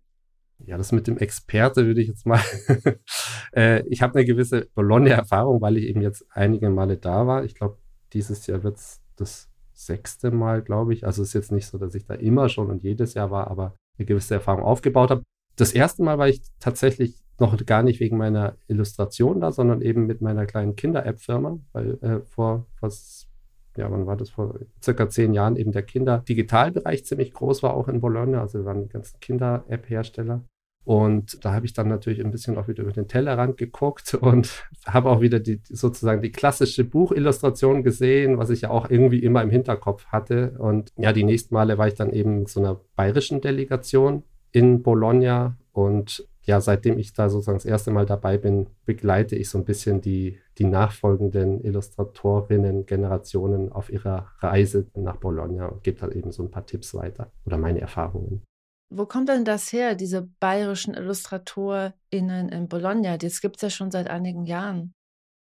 Ja, 0.66 0.78
das 0.78 0.92
mit 0.92 1.08
dem 1.08 1.18
Experte 1.18 1.86
würde 1.86 2.02
ich 2.02 2.08
jetzt 2.08 2.26
mal. 2.26 2.42
äh, 3.54 3.88
ich 3.88 4.02
habe 4.02 4.16
eine 4.16 4.26
gewisse 4.26 4.68
Bologna-Erfahrung, 4.76 5.62
weil 5.62 5.78
ich 5.78 5.86
eben 5.86 6.02
jetzt 6.02 6.26
einige 6.32 6.70
Male 6.70 6.98
da 6.98 7.28
war. 7.28 7.46
Ich 7.46 7.56
glaube, 7.56 7.78
dieses 8.14 8.46
Jahr 8.48 8.64
wird 8.64 8.78
es 8.78 9.02
das 9.16 9.49
sechste 9.86 10.32
Mal, 10.32 10.62
glaube 10.62 10.94
ich. 10.94 11.06
Also 11.06 11.22
es 11.22 11.30
ist 11.30 11.34
jetzt 11.34 11.52
nicht 11.52 11.68
so, 11.68 11.78
dass 11.78 11.96
ich 11.96 12.06
da 12.06 12.14
immer 12.14 12.50
schon 12.50 12.70
und 12.70 12.84
jedes 12.84 13.14
Jahr 13.14 13.32
war, 13.32 13.50
aber 13.50 13.76
eine 13.98 14.06
gewisse 14.06 14.36
Erfahrung 14.36 14.64
aufgebaut 14.64 15.12
habe. 15.12 15.24
Das 15.56 15.74
erste 15.74 16.04
Mal 16.04 16.18
war 16.18 16.28
ich 16.28 16.42
tatsächlich 16.60 17.16
noch 17.40 17.58
gar 17.66 17.84
nicht 17.84 18.00
wegen 18.00 18.18
meiner 18.18 18.56
Illustration 18.68 19.40
da, 19.40 19.52
sondern 19.52 19.82
eben 19.82 20.06
mit 20.06 20.22
meiner 20.22 20.46
kleinen 20.46 20.76
Kinder-App-Firma, 20.76 21.60
weil 21.72 21.98
äh, 22.02 22.20
vor 22.26 22.66
was 22.82 23.30
ja, 23.78 23.90
wann 23.90 24.06
war 24.06 24.18
das 24.18 24.30
vor 24.30 24.60
circa 24.84 25.10
zehn 25.10 25.34
Jahren 25.34 25.56
eben 25.56 25.72
der 25.72 25.84
Kinder-Digitalbereich 25.84 27.06
ziemlich 27.06 27.34
groß 27.34 27.64
war, 27.64 27.74
auch 27.74 27.88
in 27.88 28.02
Bologna. 28.02 28.42
Also 28.42 28.60
wir 28.60 28.66
waren 28.66 28.84
die 28.84 28.90
ganzen 28.90 29.20
Kinder-App-Hersteller. 29.22 30.44
Und 30.86 31.44
da 31.46 31.54
habe 31.54 31.66
ich 31.66 31.74
dann 31.74 31.88
natürlich 31.88 32.24
ein 32.24 32.32
bisschen 32.32 32.58
auch 32.58 32.68
wieder 32.68 32.84
über 32.84 32.92
den 32.92 33.08
Tellerrand 33.08 33.58
geguckt 33.58 34.14
und 34.22 34.66
habe 34.86 35.10
auch 35.10 35.22
wieder 35.22 35.40
die 35.40 35.62
sozusagen 35.70 36.22
die 36.22 36.32
klassische 36.32 36.84
Buchillustration 36.84 37.84
gesehen, 37.84 38.38
was 38.38 38.50
ich 38.50 38.62
ja 38.62 38.70
auch 38.70 38.90
irgendwie 38.90 39.20
immer 39.20 39.44
im 39.44 39.50
Hinterkopf 39.50 40.06
hatte. 40.08 40.56
Und 40.58 40.92
ja, 40.98 41.14
die 41.14 41.24
nächsten 41.24 41.54
Male 41.54 41.78
war 41.78 41.88
ich 41.88 41.96
dann 41.96 42.12
eben 42.12 42.46
so 42.48 42.60
einer 42.60 42.80
bayerischen 42.96 43.42
Delegation 43.42 44.24
in 44.52 44.82
Bologna 44.82 45.58
und 45.72 46.28
ja, 46.50 46.60
seitdem 46.62 46.98
ich 46.98 47.14
da 47.14 47.30
sozusagen 47.30 47.60
das 47.60 47.66
erste 47.66 47.92
Mal 47.92 48.08
dabei 48.08 48.40
bin, 48.40 48.66
begleite 48.86 49.36
ich 49.36 49.52
so 49.52 49.60
ein 49.60 49.66
bisschen 49.66 50.02
die, 50.02 50.40
die 50.58 50.66
nachfolgenden 50.66 51.64
Illustratorinnen-Generationen 51.64 53.72
auf 53.72 53.92
ihrer 53.92 54.32
Reise 54.40 54.88
nach 54.96 55.18
Bologna 55.18 55.68
und 55.68 55.84
gebe 55.84 56.00
dann 56.00 56.12
eben 56.12 56.32
so 56.32 56.42
ein 56.42 56.50
paar 56.50 56.66
Tipps 56.66 56.96
weiter 56.96 57.32
oder 57.46 57.60
meine 57.60 57.82
Erfahrungen. 57.82 58.42
Wo 58.90 59.06
kommt 59.06 59.30
denn 59.30 59.46
das 59.46 59.72
her, 59.72 59.96
diese 59.96 60.24
bayerischen 60.40 60.96
IllustratorInnen 60.96 62.50
in 62.50 62.68
Bologna? 62.68 63.18
Das 63.18 63.40
gibt 63.42 63.58
es 63.58 63.62
ja 63.62 63.70
schon 63.70 63.92
seit 63.92 64.10
einigen 64.10 64.46
Jahren. 64.46 64.94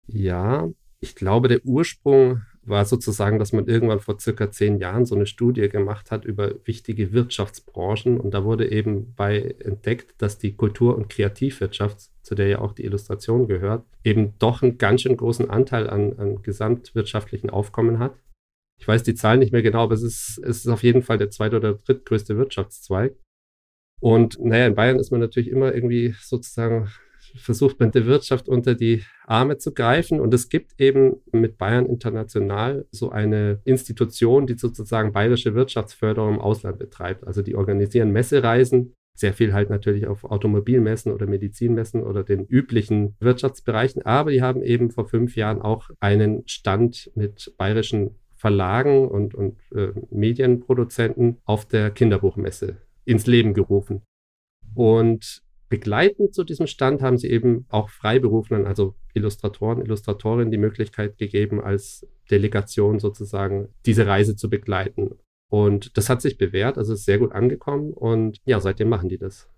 Ja, 0.06 0.68
Ich 1.00 1.16
glaube, 1.16 1.48
der 1.48 1.64
Ursprung 1.64 2.42
war 2.62 2.84
sozusagen, 2.84 3.40
dass 3.40 3.52
man 3.52 3.66
irgendwann 3.66 3.98
vor 3.98 4.20
circa 4.20 4.52
zehn 4.52 4.78
Jahren 4.78 5.04
so 5.04 5.16
eine 5.16 5.26
Studie 5.26 5.68
gemacht 5.68 6.12
hat 6.12 6.24
über 6.24 6.54
wichtige 6.64 7.12
Wirtschaftsbranchen. 7.12 8.20
Und 8.20 8.34
da 8.34 8.44
wurde 8.44 8.70
eben 8.70 9.12
bei 9.14 9.56
entdeckt, 9.58 10.14
dass 10.18 10.38
die 10.38 10.54
Kultur- 10.54 10.96
und 10.96 11.08
Kreativwirtschaft, 11.08 12.10
zu 12.22 12.34
der 12.36 12.46
ja 12.46 12.58
auch 12.60 12.72
die 12.72 12.84
Illustration 12.84 13.48
gehört, 13.48 13.84
eben 14.04 14.34
doch 14.38 14.62
einen 14.62 14.78
ganz 14.78 15.02
schön 15.02 15.16
großen 15.16 15.50
Anteil 15.50 15.90
an, 15.90 16.18
an 16.18 16.42
gesamtwirtschaftlichen 16.42 17.50
Aufkommen 17.50 17.98
hat. 17.98 18.14
Ich 18.82 18.88
weiß 18.88 19.04
die 19.04 19.14
Zahlen 19.14 19.38
nicht 19.38 19.52
mehr 19.52 19.62
genau, 19.62 19.84
aber 19.84 19.94
es 19.94 20.02
ist, 20.02 20.40
es 20.44 20.56
ist 20.64 20.66
auf 20.66 20.82
jeden 20.82 21.02
Fall 21.02 21.16
der 21.16 21.30
zweite 21.30 21.54
oder 21.54 21.74
drittgrößte 21.74 22.36
Wirtschaftszweig. 22.36 23.14
Und 24.00 24.40
naja, 24.40 24.66
in 24.66 24.74
Bayern 24.74 24.98
ist 24.98 25.12
man 25.12 25.20
natürlich 25.20 25.50
immer 25.50 25.72
irgendwie 25.72 26.16
sozusagen 26.20 26.88
versucht 27.36 27.78
man 27.78 27.92
der 27.92 28.06
Wirtschaft 28.06 28.48
unter 28.48 28.74
die 28.74 29.04
Arme 29.24 29.56
zu 29.56 29.72
greifen. 29.72 30.18
Und 30.18 30.34
es 30.34 30.48
gibt 30.48 30.80
eben 30.80 31.22
mit 31.30 31.58
Bayern 31.58 31.86
International 31.86 32.84
so 32.90 33.10
eine 33.10 33.60
Institution, 33.62 34.48
die 34.48 34.58
sozusagen 34.58 35.12
bayerische 35.12 35.54
Wirtschaftsförderung 35.54 36.34
im 36.34 36.40
Ausland 36.40 36.80
betreibt. 36.80 37.24
Also 37.24 37.42
die 37.42 37.54
organisieren 37.54 38.10
Messereisen, 38.10 38.94
sehr 39.16 39.32
viel 39.32 39.52
halt 39.52 39.70
natürlich 39.70 40.08
auf 40.08 40.24
Automobilmessen 40.24 41.12
oder 41.12 41.26
Medizinmessen 41.26 42.02
oder 42.02 42.24
den 42.24 42.46
üblichen 42.46 43.14
Wirtschaftsbereichen. 43.20 44.02
Aber 44.02 44.32
die 44.32 44.42
haben 44.42 44.60
eben 44.60 44.90
vor 44.90 45.06
fünf 45.06 45.36
Jahren 45.36 45.62
auch 45.62 45.88
einen 46.00 46.42
Stand 46.48 47.12
mit 47.14 47.54
bayerischen 47.56 48.18
Verlagen 48.42 49.06
und, 49.06 49.36
und 49.36 49.56
äh, 49.72 49.92
Medienproduzenten 50.10 51.38
auf 51.44 51.64
der 51.64 51.92
Kinderbuchmesse 51.92 52.76
ins 53.04 53.28
Leben 53.28 53.54
gerufen. 53.54 54.02
Und 54.74 55.44
begleitend 55.68 56.34
zu 56.34 56.42
diesem 56.42 56.66
Stand 56.66 57.02
haben 57.02 57.18
sie 57.18 57.30
eben 57.30 57.66
auch 57.68 57.88
Freiberuflern, 57.88 58.66
also 58.66 58.96
Illustratoren, 59.14 59.80
Illustratorinnen, 59.80 60.50
die 60.50 60.58
Möglichkeit 60.58 61.18
gegeben, 61.18 61.60
als 61.60 62.04
Delegation 62.32 62.98
sozusagen 62.98 63.68
diese 63.86 64.08
Reise 64.08 64.34
zu 64.34 64.50
begleiten. 64.50 65.12
Und 65.48 65.96
das 65.96 66.08
hat 66.08 66.20
sich 66.20 66.36
bewährt, 66.36 66.78
also 66.78 66.94
ist 66.94 67.04
sehr 67.04 67.20
gut 67.20 67.30
angekommen 67.30 67.92
und 67.92 68.40
ja, 68.44 68.58
seitdem 68.58 68.88
machen 68.88 69.08
die 69.08 69.18
das. 69.18 69.48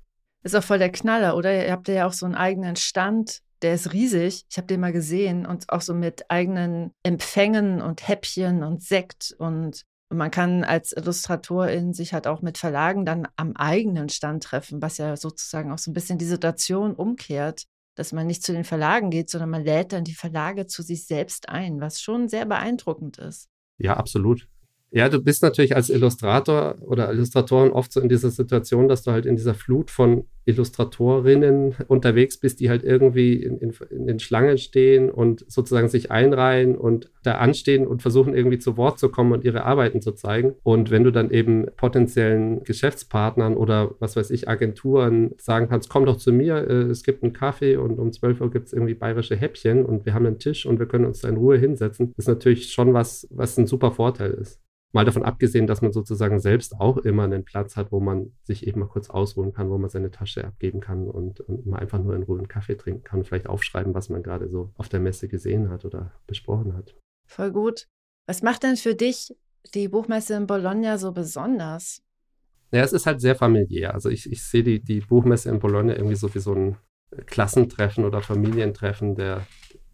Ist 0.42 0.54
auch 0.54 0.62
voll 0.62 0.78
der 0.78 0.92
Knaller, 0.92 1.38
oder? 1.38 1.64
Ihr 1.64 1.72
habt 1.72 1.88
ja 1.88 2.06
auch 2.06 2.12
so 2.12 2.26
einen 2.26 2.34
eigenen 2.34 2.76
Stand, 2.76 3.40
der 3.64 3.74
ist 3.74 3.94
riesig. 3.94 4.44
Ich 4.50 4.58
habe 4.58 4.66
den 4.66 4.80
mal 4.80 4.92
gesehen 4.92 5.46
und 5.46 5.70
auch 5.70 5.80
so 5.80 5.94
mit 5.94 6.30
eigenen 6.30 6.92
Empfängen 7.02 7.80
und 7.80 8.06
Häppchen 8.06 8.62
und 8.62 8.82
Sekt 8.82 9.34
und 9.38 9.82
man 10.10 10.30
kann 10.30 10.64
als 10.64 10.92
Illustratorin 10.92 11.94
sich 11.94 12.12
halt 12.12 12.26
auch 12.26 12.42
mit 12.42 12.58
Verlagen 12.58 13.06
dann 13.06 13.26
am 13.36 13.56
eigenen 13.56 14.10
Stand 14.10 14.44
treffen, 14.44 14.82
was 14.82 14.98
ja 14.98 15.16
sozusagen 15.16 15.72
auch 15.72 15.78
so 15.78 15.90
ein 15.90 15.94
bisschen 15.94 16.18
die 16.18 16.26
Situation 16.26 16.94
umkehrt, 16.94 17.64
dass 17.96 18.12
man 18.12 18.26
nicht 18.26 18.42
zu 18.42 18.52
den 18.52 18.64
Verlagen 18.64 19.08
geht, 19.08 19.30
sondern 19.30 19.50
man 19.50 19.64
lädt 19.64 19.92
dann 19.92 20.04
die 20.04 20.14
Verlage 20.14 20.66
zu 20.66 20.82
sich 20.82 21.06
selbst 21.06 21.48
ein, 21.48 21.80
was 21.80 22.02
schon 22.02 22.28
sehr 22.28 22.44
beeindruckend 22.44 23.16
ist. 23.16 23.48
Ja, 23.78 23.96
absolut. 23.96 24.46
Ja, 24.96 25.08
du 25.08 25.20
bist 25.20 25.42
natürlich 25.42 25.74
als 25.74 25.90
Illustrator 25.90 26.76
oder 26.80 27.10
Illustratorin 27.10 27.72
oft 27.72 27.92
so 27.92 28.00
in 28.00 28.08
dieser 28.08 28.30
Situation, 28.30 28.86
dass 28.86 29.02
du 29.02 29.10
halt 29.10 29.26
in 29.26 29.34
dieser 29.34 29.54
Flut 29.54 29.90
von 29.90 30.26
Illustratorinnen 30.44 31.74
unterwegs 31.88 32.38
bist, 32.38 32.60
die 32.60 32.70
halt 32.70 32.84
irgendwie 32.84 33.34
in, 33.42 33.58
in, 33.58 33.74
in, 33.90 34.06
den 34.06 34.20
Schlangen 34.20 34.56
stehen 34.56 35.10
und 35.10 35.44
sozusagen 35.48 35.88
sich 35.88 36.12
einreihen 36.12 36.76
und 36.76 37.10
da 37.24 37.38
anstehen 37.38 37.88
und 37.88 38.02
versuchen 38.02 38.36
irgendwie 38.36 38.60
zu 38.60 38.76
Wort 38.76 39.00
zu 39.00 39.08
kommen 39.08 39.32
und 39.32 39.42
ihre 39.42 39.64
Arbeiten 39.64 40.00
zu 40.00 40.12
zeigen. 40.12 40.54
Und 40.62 40.92
wenn 40.92 41.02
du 41.02 41.10
dann 41.10 41.32
eben 41.32 41.66
potenziellen 41.76 42.62
Geschäftspartnern 42.62 43.56
oder 43.56 43.96
was 43.98 44.14
weiß 44.14 44.30
ich, 44.30 44.48
Agenturen 44.48 45.32
sagen 45.38 45.68
kannst, 45.68 45.88
komm 45.88 46.06
doch 46.06 46.18
zu 46.18 46.30
mir, 46.30 46.68
äh, 46.68 46.82
es 46.84 47.02
gibt 47.02 47.24
einen 47.24 47.32
Kaffee 47.32 47.74
und 47.76 47.98
um 47.98 48.12
12 48.12 48.40
Uhr 48.40 48.50
gibt 48.52 48.68
es 48.68 48.72
irgendwie 48.72 48.94
bayerische 48.94 49.34
Häppchen 49.34 49.84
und 49.84 50.06
wir 50.06 50.14
haben 50.14 50.24
einen 50.24 50.38
Tisch 50.38 50.66
und 50.66 50.78
wir 50.78 50.86
können 50.86 51.06
uns 51.06 51.22
da 51.22 51.28
in 51.28 51.36
Ruhe 51.36 51.58
hinsetzen, 51.58 52.14
ist 52.16 52.28
natürlich 52.28 52.70
schon 52.70 52.94
was, 52.94 53.26
was 53.32 53.58
ein 53.58 53.66
super 53.66 53.90
Vorteil 53.90 54.30
ist. 54.30 54.63
Mal 54.94 55.04
davon 55.04 55.24
abgesehen, 55.24 55.66
dass 55.66 55.82
man 55.82 55.92
sozusagen 55.92 56.38
selbst 56.38 56.78
auch 56.78 56.98
immer 56.98 57.24
einen 57.24 57.44
Platz 57.44 57.76
hat, 57.76 57.90
wo 57.90 57.98
man 57.98 58.30
sich 58.44 58.64
eben 58.64 58.78
mal 58.78 58.86
kurz 58.86 59.10
ausruhen 59.10 59.52
kann, 59.52 59.68
wo 59.68 59.76
man 59.76 59.90
seine 59.90 60.12
Tasche 60.12 60.44
abgeben 60.44 60.78
kann 60.78 61.08
und, 61.08 61.40
und 61.40 61.66
mal 61.66 61.80
einfach 61.80 61.98
nur 61.98 62.14
in 62.14 62.22
Ruhe 62.22 62.38
einen 62.38 62.46
Kaffee 62.46 62.76
trinken 62.76 63.02
kann, 63.02 63.24
vielleicht 63.24 63.48
aufschreiben, 63.48 63.92
was 63.92 64.08
man 64.08 64.22
gerade 64.22 64.48
so 64.48 64.70
auf 64.76 64.88
der 64.88 65.00
Messe 65.00 65.26
gesehen 65.26 65.68
hat 65.68 65.84
oder 65.84 66.12
besprochen 66.28 66.76
hat. 66.76 66.94
Voll 67.26 67.50
gut. 67.50 67.88
Was 68.28 68.42
macht 68.42 68.62
denn 68.62 68.76
für 68.76 68.94
dich 68.94 69.34
die 69.74 69.88
Buchmesse 69.88 70.34
in 70.34 70.46
Bologna 70.46 70.96
so 70.96 71.10
besonders? 71.10 72.00
Ja, 72.70 72.82
es 72.84 72.92
ist 72.92 73.06
halt 73.06 73.20
sehr 73.20 73.34
familiär. 73.34 73.94
Also 73.94 74.10
ich, 74.10 74.30
ich 74.30 74.44
sehe 74.44 74.62
die, 74.62 74.78
die 74.80 75.00
Buchmesse 75.00 75.50
in 75.50 75.58
Bologna 75.58 75.96
irgendwie 75.96 76.14
so 76.14 76.32
wie 76.36 76.40
so 76.40 76.54
ein 76.54 76.76
Klassentreffen 77.26 78.04
oder 78.04 78.22
Familientreffen 78.22 79.16
der, 79.16 79.44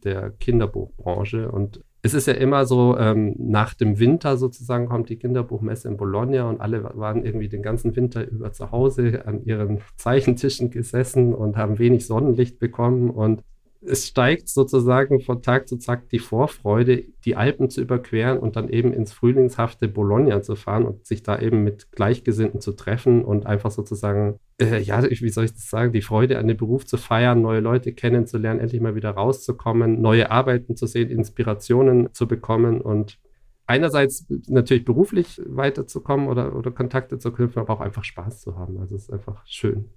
der 0.04 0.30
Kinderbuchbranche. 0.30 1.50
Und 1.50 1.82
es 2.02 2.14
ist 2.14 2.26
ja 2.26 2.34
immer 2.34 2.64
so, 2.64 2.96
ähm, 2.98 3.34
nach 3.38 3.74
dem 3.74 3.98
Winter 3.98 4.36
sozusagen 4.36 4.86
kommt 4.86 5.08
die 5.10 5.16
Kinderbuchmesse 5.16 5.88
in 5.88 5.96
Bologna 5.96 6.48
und 6.48 6.60
alle 6.60 6.82
waren 6.82 7.24
irgendwie 7.24 7.48
den 7.48 7.62
ganzen 7.62 7.94
Winter 7.94 8.26
über 8.26 8.52
zu 8.52 8.70
Hause 8.70 9.26
an 9.26 9.44
ihren 9.44 9.80
Zeichentischen 9.96 10.70
gesessen 10.70 11.34
und 11.34 11.56
haben 11.56 11.78
wenig 11.78 12.06
Sonnenlicht 12.06 12.58
bekommen 12.58 13.10
und 13.10 13.42
es 13.82 14.08
steigt 14.08 14.48
sozusagen 14.48 15.20
von 15.20 15.42
Tag 15.42 15.66
zu 15.66 15.78
Tag 15.78 16.10
die 16.10 16.18
Vorfreude, 16.18 17.04
die 17.24 17.36
Alpen 17.36 17.70
zu 17.70 17.80
überqueren 17.80 18.38
und 18.38 18.56
dann 18.56 18.68
eben 18.68 18.92
ins 18.92 19.12
frühlingshafte 19.12 19.88
Bologna 19.88 20.42
zu 20.42 20.54
fahren 20.54 20.84
und 20.84 21.06
sich 21.06 21.22
da 21.22 21.38
eben 21.38 21.64
mit 21.64 21.90
Gleichgesinnten 21.92 22.60
zu 22.60 22.72
treffen 22.72 23.24
und 23.24 23.46
einfach 23.46 23.70
sozusagen, 23.70 24.38
äh, 24.60 24.80
ja, 24.80 25.02
wie 25.02 25.30
soll 25.30 25.44
ich 25.44 25.54
das 25.54 25.70
sagen, 25.70 25.92
die 25.92 26.02
Freude 26.02 26.38
an 26.38 26.46
dem 26.46 26.58
Beruf 26.58 26.84
zu 26.84 26.98
feiern, 26.98 27.40
neue 27.40 27.60
Leute 27.60 27.92
kennenzulernen, 27.92 28.60
endlich 28.60 28.82
mal 28.82 28.94
wieder 28.94 29.10
rauszukommen, 29.10 30.00
neue 30.02 30.30
Arbeiten 30.30 30.76
zu 30.76 30.86
sehen, 30.86 31.08
Inspirationen 31.10 32.12
zu 32.12 32.28
bekommen 32.28 32.82
und 32.82 33.18
einerseits 33.66 34.26
natürlich 34.48 34.84
beruflich 34.84 35.40
weiterzukommen 35.46 36.28
oder, 36.28 36.54
oder 36.54 36.70
Kontakte 36.70 37.18
zu 37.18 37.32
knüpfen, 37.32 37.62
aber 37.62 37.74
auch 37.74 37.80
einfach 37.80 38.04
Spaß 38.04 38.42
zu 38.42 38.58
haben. 38.58 38.78
Also 38.78 38.96
es 38.96 39.04
ist 39.04 39.12
einfach 39.12 39.46
schön. 39.46 39.88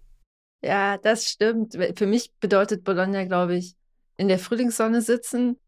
Ja, 0.63 0.97
das 0.97 1.27
stimmt. 1.27 1.77
Für 1.95 2.07
mich 2.07 2.31
bedeutet 2.39 2.85
Bologna, 2.85 3.25
glaube 3.25 3.55
ich, 3.57 3.75
in 4.15 4.29
der 4.29 4.39
Frühlingssonne 4.39 5.01
sitzen, 5.01 5.59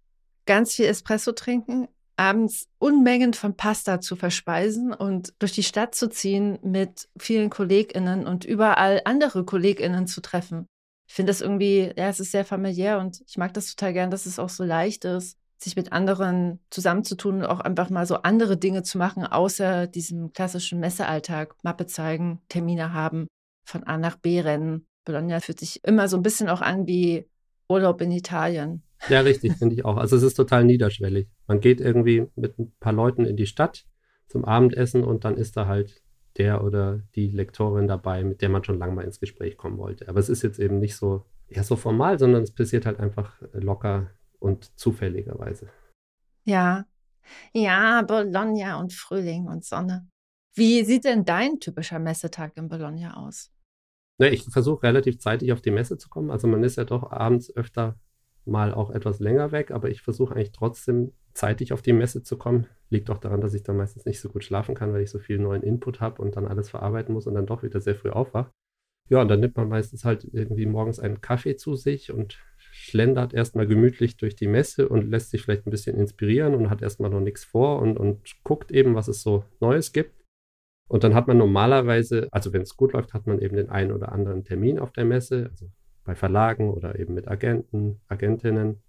ganz 0.46 0.74
viel 0.74 0.86
Espresso 0.86 1.34
trinken, 1.34 1.90
abends 2.16 2.70
Unmengen 2.78 3.34
von 3.34 3.58
Pasta 3.58 4.00
zu 4.00 4.16
verspeisen 4.16 4.94
und 4.94 5.34
durch 5.40 5.52
die 5.52 5.64
Stadt 5.64 5.96
zu 5.96 6.08
ziehen 6.08 6.60
mit 6.62 7.10
vielen 7.18 7.50
KollegInnen 7.50 8.26
und 8.26 8.46
überall 8.46 9.02
andere 9.04 9.44
KollegInnen 9.44 10.08
zu 10.08 10.22
treffen. 10.22 10.68
Ich 11.08 11.14
finde 11.14 11.32
das 11.32 11.42
irgendwie, 11.42 11.92
ja, 11.98 12.08
es 12.08 12.22
ist 12.22 12.32
sehr 12.32 12.46
familiär 12.46 13.00
und 13.00 13.22
ich 13.28 13.38
mag 13.38 13.54
das 13.54 13.76
total 13.76 13.92
gern, 13.92 14.12
dass 14.12 14.26
es 14.26 14.40
auch 14.40 14.50
so 14.50 14.64
leicht 14.64 15.04
ist, 15.04 15.38
sich 15.58 15.76
mit 15.76 15.92
anderen 15.92 16.60
zusammenzutun 16.70 17.38
und 17.38 17.46
auch 17.46 17.60
einfach 17.60 17.90
mal 17.90 18.06
so 18.06 18.16
andere 18.22 18.56
Dinge 18.56 18.84
zu 18.84 18.98
machen, 18.98 19.26
außer 19.26 19.88
diesem 19.88 20.32
klassischen 20.32 20.80
Messealltag, 20.80 21.56
Mappe 21.64 21.86
zeigen, 21.86 22.42
Termine 22.48 22.94
haben 22.94 23.28
von 23.66 23.84
A 23.84 23.98
nach 23.98 24.18
B 24.18 24.40
rennen. 24.40 24.88
Bologna 25.04 25.40
fühlt 25.40 25.60
sich 25.60 25.84
immer 25.84 26.08
so 26.08 26.18
ein 26.18 26.24
bisschen 26.24 26.50
auch 26.50 26.62
an 26.62 26.88
wie 26.88 27.28
Urlaub 27.68 28.02
in 28.02 28.12
Italien. 28.12 28.84
Ja, 29.10 29.22
richtig, 29.22 29.54
finde 29.58 29.76
ich 29.76 29.86
auch. 29.86 29.98
Also 29.98 30.16
es 30.16 30.24
ist 30.24 30.36
total 30.36 30.64
niederschwellig. 30.64 31.28
Man 31.48 31.60
geht 31.60 31.82
irgendwie 31.82 32.28
mit 32.36 32.58
ein 32.58 32.74
paar 32.80 32.94
Leuten 32.94 33.26
in 33.26 33.36
die 33.36 33.48
Stadt 33.48 33.86
zum 34.28 34.46
Abendessen 34.46 35.04
und 35.04 35.26
dann 35.26 35.38
ist 35.38 35.58
da 35.58 35.68
halt 35.68 36.02
der 36.38 36.64
oder 36.64 37.02
die 37.16 37.30
Lektorin 37.30 37.88
dabei, 37.88 38.24
mit 38.24 38.42
der 38.42 38.50
man 38.50 38.64
schon 38.64 38.80
lange 38.80 38.94
mal 38.94 39.06
ins 39.06 39.20
Gespräch 39.20 39.58
kommen 39.58 39.78
wollte. 39.78 40.10
Aber 40.10 40.20
es 40.20 40.30
ist 40.30 40.42
jetzt 40.42 40.60
eben 40.60 40.80
nicht 40.80 40.96
so, 40.96 41.26
ja, 41.50 41.64
so 41.64 41.76
formal, 41.76 42.20
sondern 42.20 42.44
es 42.44 42.54
passiert 42.54 42.86
halt 42.86 43.00
einfach 43.00 43.42
locker 43.54 44.12
und 44.40 44.78
zufälligerweise. 44.78 45.70
Ja, 46.44 46.86
ja, 47.54 48.02
Bologna 48.02 48.80
und 48.80 48.94
Frühling 48.94 49.48
und 49.48 49.64
Sonne. 49.64 50.08
Wie 50.54 50.84
sieht 50.84 51.06
denn 51.06 51.26
dein 51.26 51.60
typischer 51.60 52.00
Messetag 52.00 52.56
in 52.56 52.68
Bologna 52.68 53.18
aus? 53.18 53.52
Ne, 54.18 54.30
ich 54.30 54.44
versuche 54.44 54.84
relativ 54.84 55.20
zeitig 55.20 55.52
auf 55.52 55.62
die 55.62 55.72
Messe 55.72 55.98
zu 55.98 56.10
kommen. 56.10 56.32
Also 56.32 56.48
man 56.48 56.64
ist 56.64 56.78
ja 56.78 56.86
doch 56.86 57.12
abends 57.12 57.54
öfter 57.56 58.00
mal 58.46 58.74
auch 58.74 58.92
etwas 58.92 59.20
länger 59.20 59.52
weg, 59.52 59.72
aber 59.72 59.90
ich 59.90 60.02
versuche 60.02 60.36
eigentlich 60.36 60.52
trotzdem 60.52 61.12
zeitig 61.34 61.74
auf 61.74 61.82
die 61.82 61.94
Messe 61.94 62.24
zu 62.24 62.38
kommen. 62.38 62.68
Liegt 62.90 63.10
auch 63.10 63.18
daran, 63.18 63.42
dass 63.42 63.54
ich 63.54 63.64
dann 63.64 63.78
meistens 63.78 64.06
nicht 64.06 64.22
so 64.22 64.30
gut 64.30 64.44
schlafen 64.44 64.76
kann, 64.76 64.94
weil 64.94 65.02
ich 65.02 65.10
so 65.10 65.20
viel 65.20 65.40
neuen 65.40 65.64
Input 65.64 66.00
habe 66.00 66.22
und 66.22 66.38
dann 66.38 66.48
alles 66.48 66.70
verarbeiten 66.70 67.14
muss 67.14 67.28
und 67.28 67.34
dann 67.34 67.46
doch 67.46 67.64
wieder 67.64 67.82
sehr 67.82 67.96
früh 67.96 68.10
aufwache. 68.10 68.52
Ja, 69.10 69.22
und 69.22 69.28
dann 69.28 69.40
nimmt 69.40 69.58
man 69.58 69.68
meistens 69.70 70.06
halt 70.06 70.24
irgendwie 70.32 70.66
morgens 70.66 71.00
einen 71.00 71.22
Kaffee 71.22 71.58
zu 71.58 71.76
sich 71.76 72.12
und 72.12 72.40
schlendert 72.58 73.34
erstmal 73.34 73.68
gemütlich 73.68 74.18
durch 74.18 74.36
die 74.36 74.48
Messe 74.48 74.90
und 74.90 75.10
lässt 75.10 75.32
sich 75.32 75.44
vielleicht 75.44 75.68
ein 75.68 75.72
bisschen 75.72 75.98
inspirieren 75.98 76.56
und 76.56 76.70
hat 76.70 76.82
erstmal 76.82 77.12
noch 77.12 77.20
nichts 77.20 77.44
vor 77.44 77.82
und, 77.82 77.98
und 77.98 78.36
guckt 78.44 78.72
eben, 78.72 78.96
was 78.96 79.08
es 79.08 79.22
so 79.22 79.44
Neues 79.60 79.92
gibt. 79.92 80.15
Und 80.88 81.04
dann 81.04 81.16
hat 81.16 81.28
man 81.28 81.38
normalerweise, 81.38 82.28
also 82.32 82.54
wenn 82.54 82.62
es 82.62 82.78
gut 82.78 82.94
läuft, 82.94 83.14
hat 83.14 83.26
man 83.26 83.40
eben 83.40 83.56
den 83.56 83.70
einen 83.70 83.92
oder 83.92 84.12
anderen 84.12 84.44
Termin 84.44 84.80
auf 84.80 84.92
der 84.92 85.06
Messe, 85.06 85.48
also 85.50 85.68
bei 86.04 86.16
Verlagen 86.16 86.70
oder 86.70 87.00
eben 87.00 87.16
mit 87.16 87.28
Agenten, 87.28 88.00
Agentinnen. 88.08 88.82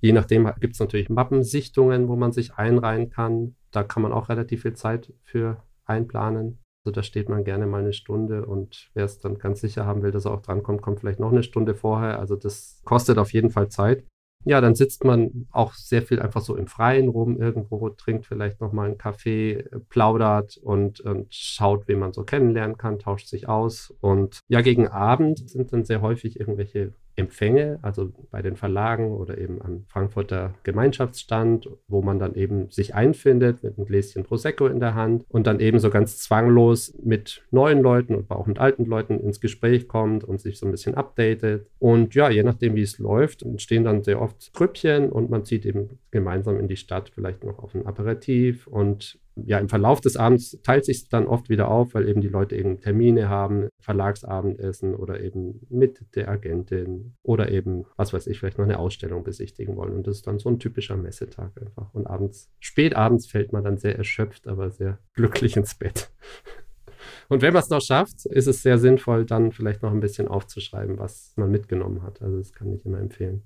Je 0.00 0.12
nachdem 0.12 0.50
gibt 0.60 0.74
es 0.74 0.80
natürlich 0.80 1.08
Mappensichtungen, 1.08 2.08
wo 2.08 2.16
man 2.16 2.32
sich 2.32 2.54
einreihen 2.54 3.10
kann. 3.10 3.56
Da 3.70 3.82
kann 3.82 4.02
man 4.02 4.12
auch 4.12 4.28
relativ 4.28 4.62
viel 4.62 4.74
Zeit 4.74 5.12
für 5.24 5.62
einplanen. 5.86 6.58
Also 6.84 6.94
da 6.94 7.02
steht 7.02 7.28
man 7.28 7.44
gerne 7.44 7.66
mal 7.66 7.80
eine 7.80 7.92
Stunde 7.92 8.46
und 8.46 8.90
wer 8.94 9.04
es 9.04 9.18
dann 9.18 9.38
ganz 9.38 9.60
sicher 9.60 9.84
haben 9.84 10.02
will, 10.02 10.12
dass 10.12 10.26
er 10.26 10.32
auch 10.32 10.42
drankommt, 10.42 10.82
kommt 10.82 11.00
vielleicht 11.00 11.18
noch 11.18 11.32
eine 11.32 11.42
Stunde 11.42 11.74
vorher. 11.74 12.18
Also 12.18 12.36
das 12.36 12.80
kostet 12.84 13.18
auf 13.18 13.32
jeden 13.32 13.50
Fall 13.50 13.68
Zeit. 13.68 14.04
Ja, 14.48 14.60
dann 14.60 14.74
sitzt 14.74 15.04
man 15.04 15.46
auch 15.52 15.74
sehr 15.74 16.02
viel 16.02 16.20
einfach 16.20 16.40
so 16.40 16.56
im 16.56 16.66
Freien 16.66 17.08
rum 17.08 17.38
irgendwo, 17.38 17.88
trinkt 17.90 18.26
vielleicht 18.26 18.60
nochmal 18.60 18.86
einen 18.86 18.98
Kaffee, 18.98 19.64
plaudert 19.88 20.56
und, 20.56 21.00
und 21.00 21.26
schaut, 21.34 21.86
wen 21.86 21.98
man 21.98 22.12
so 22.12 22.24
kennenlernen 22.24 22.78
kann, 22.78 22.98
tauscht 22.98 23.28
sich 23.28 23.48
aus. 23.48 23.94
Und 24.00 24.40
ja, 24.48 24.60
gegen 24.60 24.88
Abend 24.88 25.48
sind 25.50 25.72
dann 25.72 25.84
sehr 25.84 26.00
häufig 26.00 26.40
irgendwelche 26.40 26.92
Empfänge, 27.18 27.80
also 27.82 28.12
bei 28.30 28.42
den 28.42 28.54
Verlagen 28.54 29.10
oder 29.10 29.38
eben 29.38 29.60
am 29.60 29.84
Frankfurter 29.88 30.54
Gemeinschaftsstand, 30.62 31.68
wo 31.88 32.00
man 32.00 32.20
dann 32.20 32.34
eben 32.34 32.70
sich 32.70 32.94
einfindet 32.94 33.64
mit 33.64 33.76
einem 33.76 33.86
Gläschen 33.86 34.22
Prosecco 34.22 34.68
in 34.68 34.78
der 34.78 34.94
Hand 34.94 35.24
und 35.28 35.46
dann 35.48 35.58
eben 35.58 35.80
so 35.80 35.90
ganz 35.90 36.18
zwanglos 36.18 36.94
mit 37.02 37.42
neuen 37.50 37.82
Leuten 37.82 38.14
und 38.14 38.30
auch 38.30 38.46
mit 38.46 38.60
alten 38.60 38.84
Leuten 38.84 39.18
ins 39.18 39.40
Gespräch 39.40 39.88
kommt 39.88 40.22
und 40.22 40.40
sich 40.40 40.58
so 40.58 40.66
ein 40.66 40.70
bisschen 40.70 40.94
updatet. 40.94 41.66
Und 41.80 42.14
ja, 42.14 42.30
je 42.30 42.44
nachdem, 42.44 42.76
wie 42.76 42.82
es 42.82 42.98
läuft, 42.98 43.42
entstehen 43.42 43.82
dann 43.82 44.04
sehr 44.04 44.22
oft 44.22 44.37
Grüppchen 44.52 45.10
und 45.10 45.30
man 45.30 45.44
zieht 45.44 45.66
eben 45.66 45.98
gemeinsam 46.10 46.58
in 46.58 46.68
die 46.68 46.76
Stadt, 46.76 47.10
vielleicht 47.10 47.44
noch 47.44 47.58
auf 47.58 47.74
ein 47.74 47.86
Aperitif 47.86 48.66
und 48.66 49.18
ja, 49.44 49.58
im 49.58 49.68
Verlauf 49.68 50.00
des 50.00 50.16
Abends 50.16 50.58
teilt 50.62 50.84
sich 50.84 51.08
dann 51.08 51.26
oft 51.26 51.48
wieder 51.48 51.68
auf, 51.68 51.94
weil 51.94 52.08
eben 52.08 52.20
die 52.20 52.28
Leute 52.28 52.56
eben 52.56 52.80
Termine 52.80 53.28
haben, 53.28 53.68
Verlagsabendessen 53.80 54.94
oder 54.94 55.20
eben 55.20 55.60
mit 55.68 56.14
der 56.14 56.28
Agentin 56.28 57.14
oder 57.22 57.50
eben, 57.50 57.84
was 57.96 58.12
weiß 58.12 58.26
ich, 58.26 58.38
vielleicht 58.38 58.58
noch 58.58 58.64
eine 58.64 58.78
Ausstellung 58.78 59.24
besichtigen 59.24 59.76
wollen. 59.76 59.94
Und 59.94 60.06
das 60.06 60.16
ist 60.16 60.26
dann 60.26 60.38
so 60.38 60.48
ein 60.48 60.58
typischer 60.58 60.96
Messetag 60.96 61.52
einfach. 61.60 61.92
Und 61.94 62.06
abends, 62.06 62.50
spät 62.58 62.96
abends 62.96 63.26
fällt 63.26 63.52
man 63.52 63.64
dann 63.64 63.78
sehr 63.78 63.96
erschöpft, 63.96 64.48
aber 64.48 64.70
sehr 64.70 64.98
glücklich 65.14 65.56
ins 65.56 65.74
Bett. 65.74 66.10
Und 67.28 67.42
wenn 67.42 67.52
man 67.52 67.62
es 67.62 67.70
noch 67.70 67.80
schafft, 67.80 68.26
ist 68.26 68.46
es 68.46 68.62
sehr 68.62 68.78
sinnvoll, 68.78 69.24
dann 69.24 69.52
vielleicht 69.52 69.82
noch 69.82 69.92
ein 69.92 70.00
bisschen 70.00 70.28
aufzuschreiben, 70.28 70.98
was 70.98 71.32
man 71.36 71.50
mitgenommen 71.50 72.02
hat. 72.02 72.22
Also 72.22 72.38
das 72.38 72.52
kann 72.52 72.72
ich 72.72 72.84
immer 72.84 72.98
empfehlen. 72.98 73.42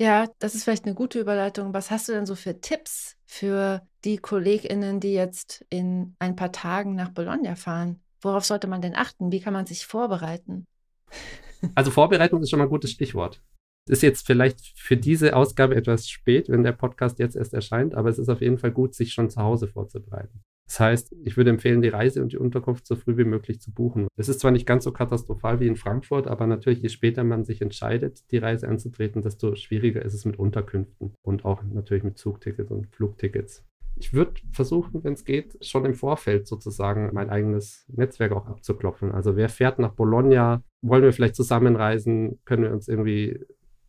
Ja, 0.00 0.28
das 0.38 0.54
ist 0.54 0.64
vielleicht 0.64 0.86
eine 0.86 0.94
gute 0.94 1.20
Überleitung. 1.20 1.74
Was 1.74 1.90
hast 1.90 2.08
du 2.08 2.12
denn 2.12 2.24
so 2.24 2.34
für 2.34 2.58
Tipps 2.58 3.18
für 3.26 3.86
die 4.02 4.16
KollegInnen, 4.16 4.98
die 4.98 5.12
jetzt 5.12 5.62
in 5.68 6.16
ein 6.18 6.36
paar 6.36 6.52
Tagen 6.52 6.94
nach 6.94 7.10
Bologna 7.10 7.54
fahren? 7.54 8.00
Worauf 8.22 8.46
sollte 8.46 8.66
man 8.66 8.80
denn 8.80 8.96
achten? 8.96 9.30
Wie 9.30 9.40
kann 9.40 9.52
man 9.52 9.66
sich 9.66 9.84
vorbereiten? 9.84 10.66
Also 11.74 11.90
Vorbereitung 11.90 12.42
ist 12.42 12.48
schon 12.48 12.58
mal 12.58 12.64
ein 12.64 12.70
gutes 12.70 12.92
Stichwort. 12.92 13.42
Ist 13.90 14.04
jetzt 14.04 14.24
vielleicht 14.24 14.78
für 14.78 14.96
diese 14.96 15.34
Ausgabe 15.34 15.74
etwas 15.74 16.08
spät, 16.08 16.48
wenn 16.48 16.62
der 16.62 16.70
Podcast 16.70 17.18
jetzt 17.18 17.34
erst 17.34 17.52
erscheint, 17.52 17.96
aber 17.96 18.08
es 18.08 18.20
ist 18.20 18.28
auf 18.28 18.40
jeden 18.40 18.56
Fall 18.56 18.70
gut, 18.70 18.94
sich 18.94 19.12
schon 19.12 19.30
zu 19.30 19.42
Hause 19.42 19.66
vorzubereiten. 19.66 20.44
Das 20.64 20.78
heißt, 20.78 21.16
ich 21.24 21.36
würde 21.36 21.50
empfehlen, 21.50 21.82
die 21.82 21.88
Reise 21.88 22.22
und 22.22 22.30
die 22.30 22.38
Unterkunft 22.38 22.86
so 22.86 22.94
früh 22.94 23.16
wie 23.16 23.24
möglich 23.24 23.60
zu 23.60 23.74
buchen. 23.74 24.06
Es 24.16 24.28
ist 24.28 24.38
zwar 24.38 24.52
nicht 24.52 24.64
ganz 24.64 24.84
so 24.84 24.92
katastrophal 24.92 25.58
wie 25.58 25.66
in 25.66 25.74
Frankfurt, 25.74 26.28
aber 26.28 26.46
natürlich, 26.46 26.80
je 26.82 26.88
später 26.88 27.24
man 27.24 27.44
sich 27.44 27.60
entscheidet, 27.62 28.30
die 28.30 28.38
Reise 28.38 28.68
anzutreten, 28.68 29.22
desto 29.22 29.56
schwieriger 29.56 30.04
ist 30.04 30.14
es 30.14 30.24
mit 30.24 30.38
Unterkünften 30.38 31.12
und 31.22 31.44
auch 31.44 31.64
natürlich 31.64 32.04
mit 32.04 32.16
Zugtickets 32.16 32.70
und 32.70 32.86
Flugtickets. 32.94 33.66
Ich 33.96 34.14
würde 34.14 34.34
versuchen, 34.52 35.02
wenn 35.02 35.14
es 35.14 35.24
geht, 35.24 35.58
schon 35.64 35.84
im 35.84 35.94
Vorfeld 35.94 36.46
sozusagen 36.46 37.10
mein 37.12 37.28
eigenes 37.28 37.86
Netzwerk 37.88 38.30
auch 38.30 38.46
abzuklopfen. 38.46 39.10
Also 39.10 39.34
wer 39.34 39.48
fährt 39.48 39.80
nach 39.80 39.94
Bologna? 39.94 40.62
Wollen 40.80 41.02
wir 41.02 41.12
vielleicht 41.12 41.34
zusammenreisen? 41.34 42.38
Können 42.44 42.62
wir 42.62 42.72
uns 42.72 42.86
irgendwie 42.86 43.40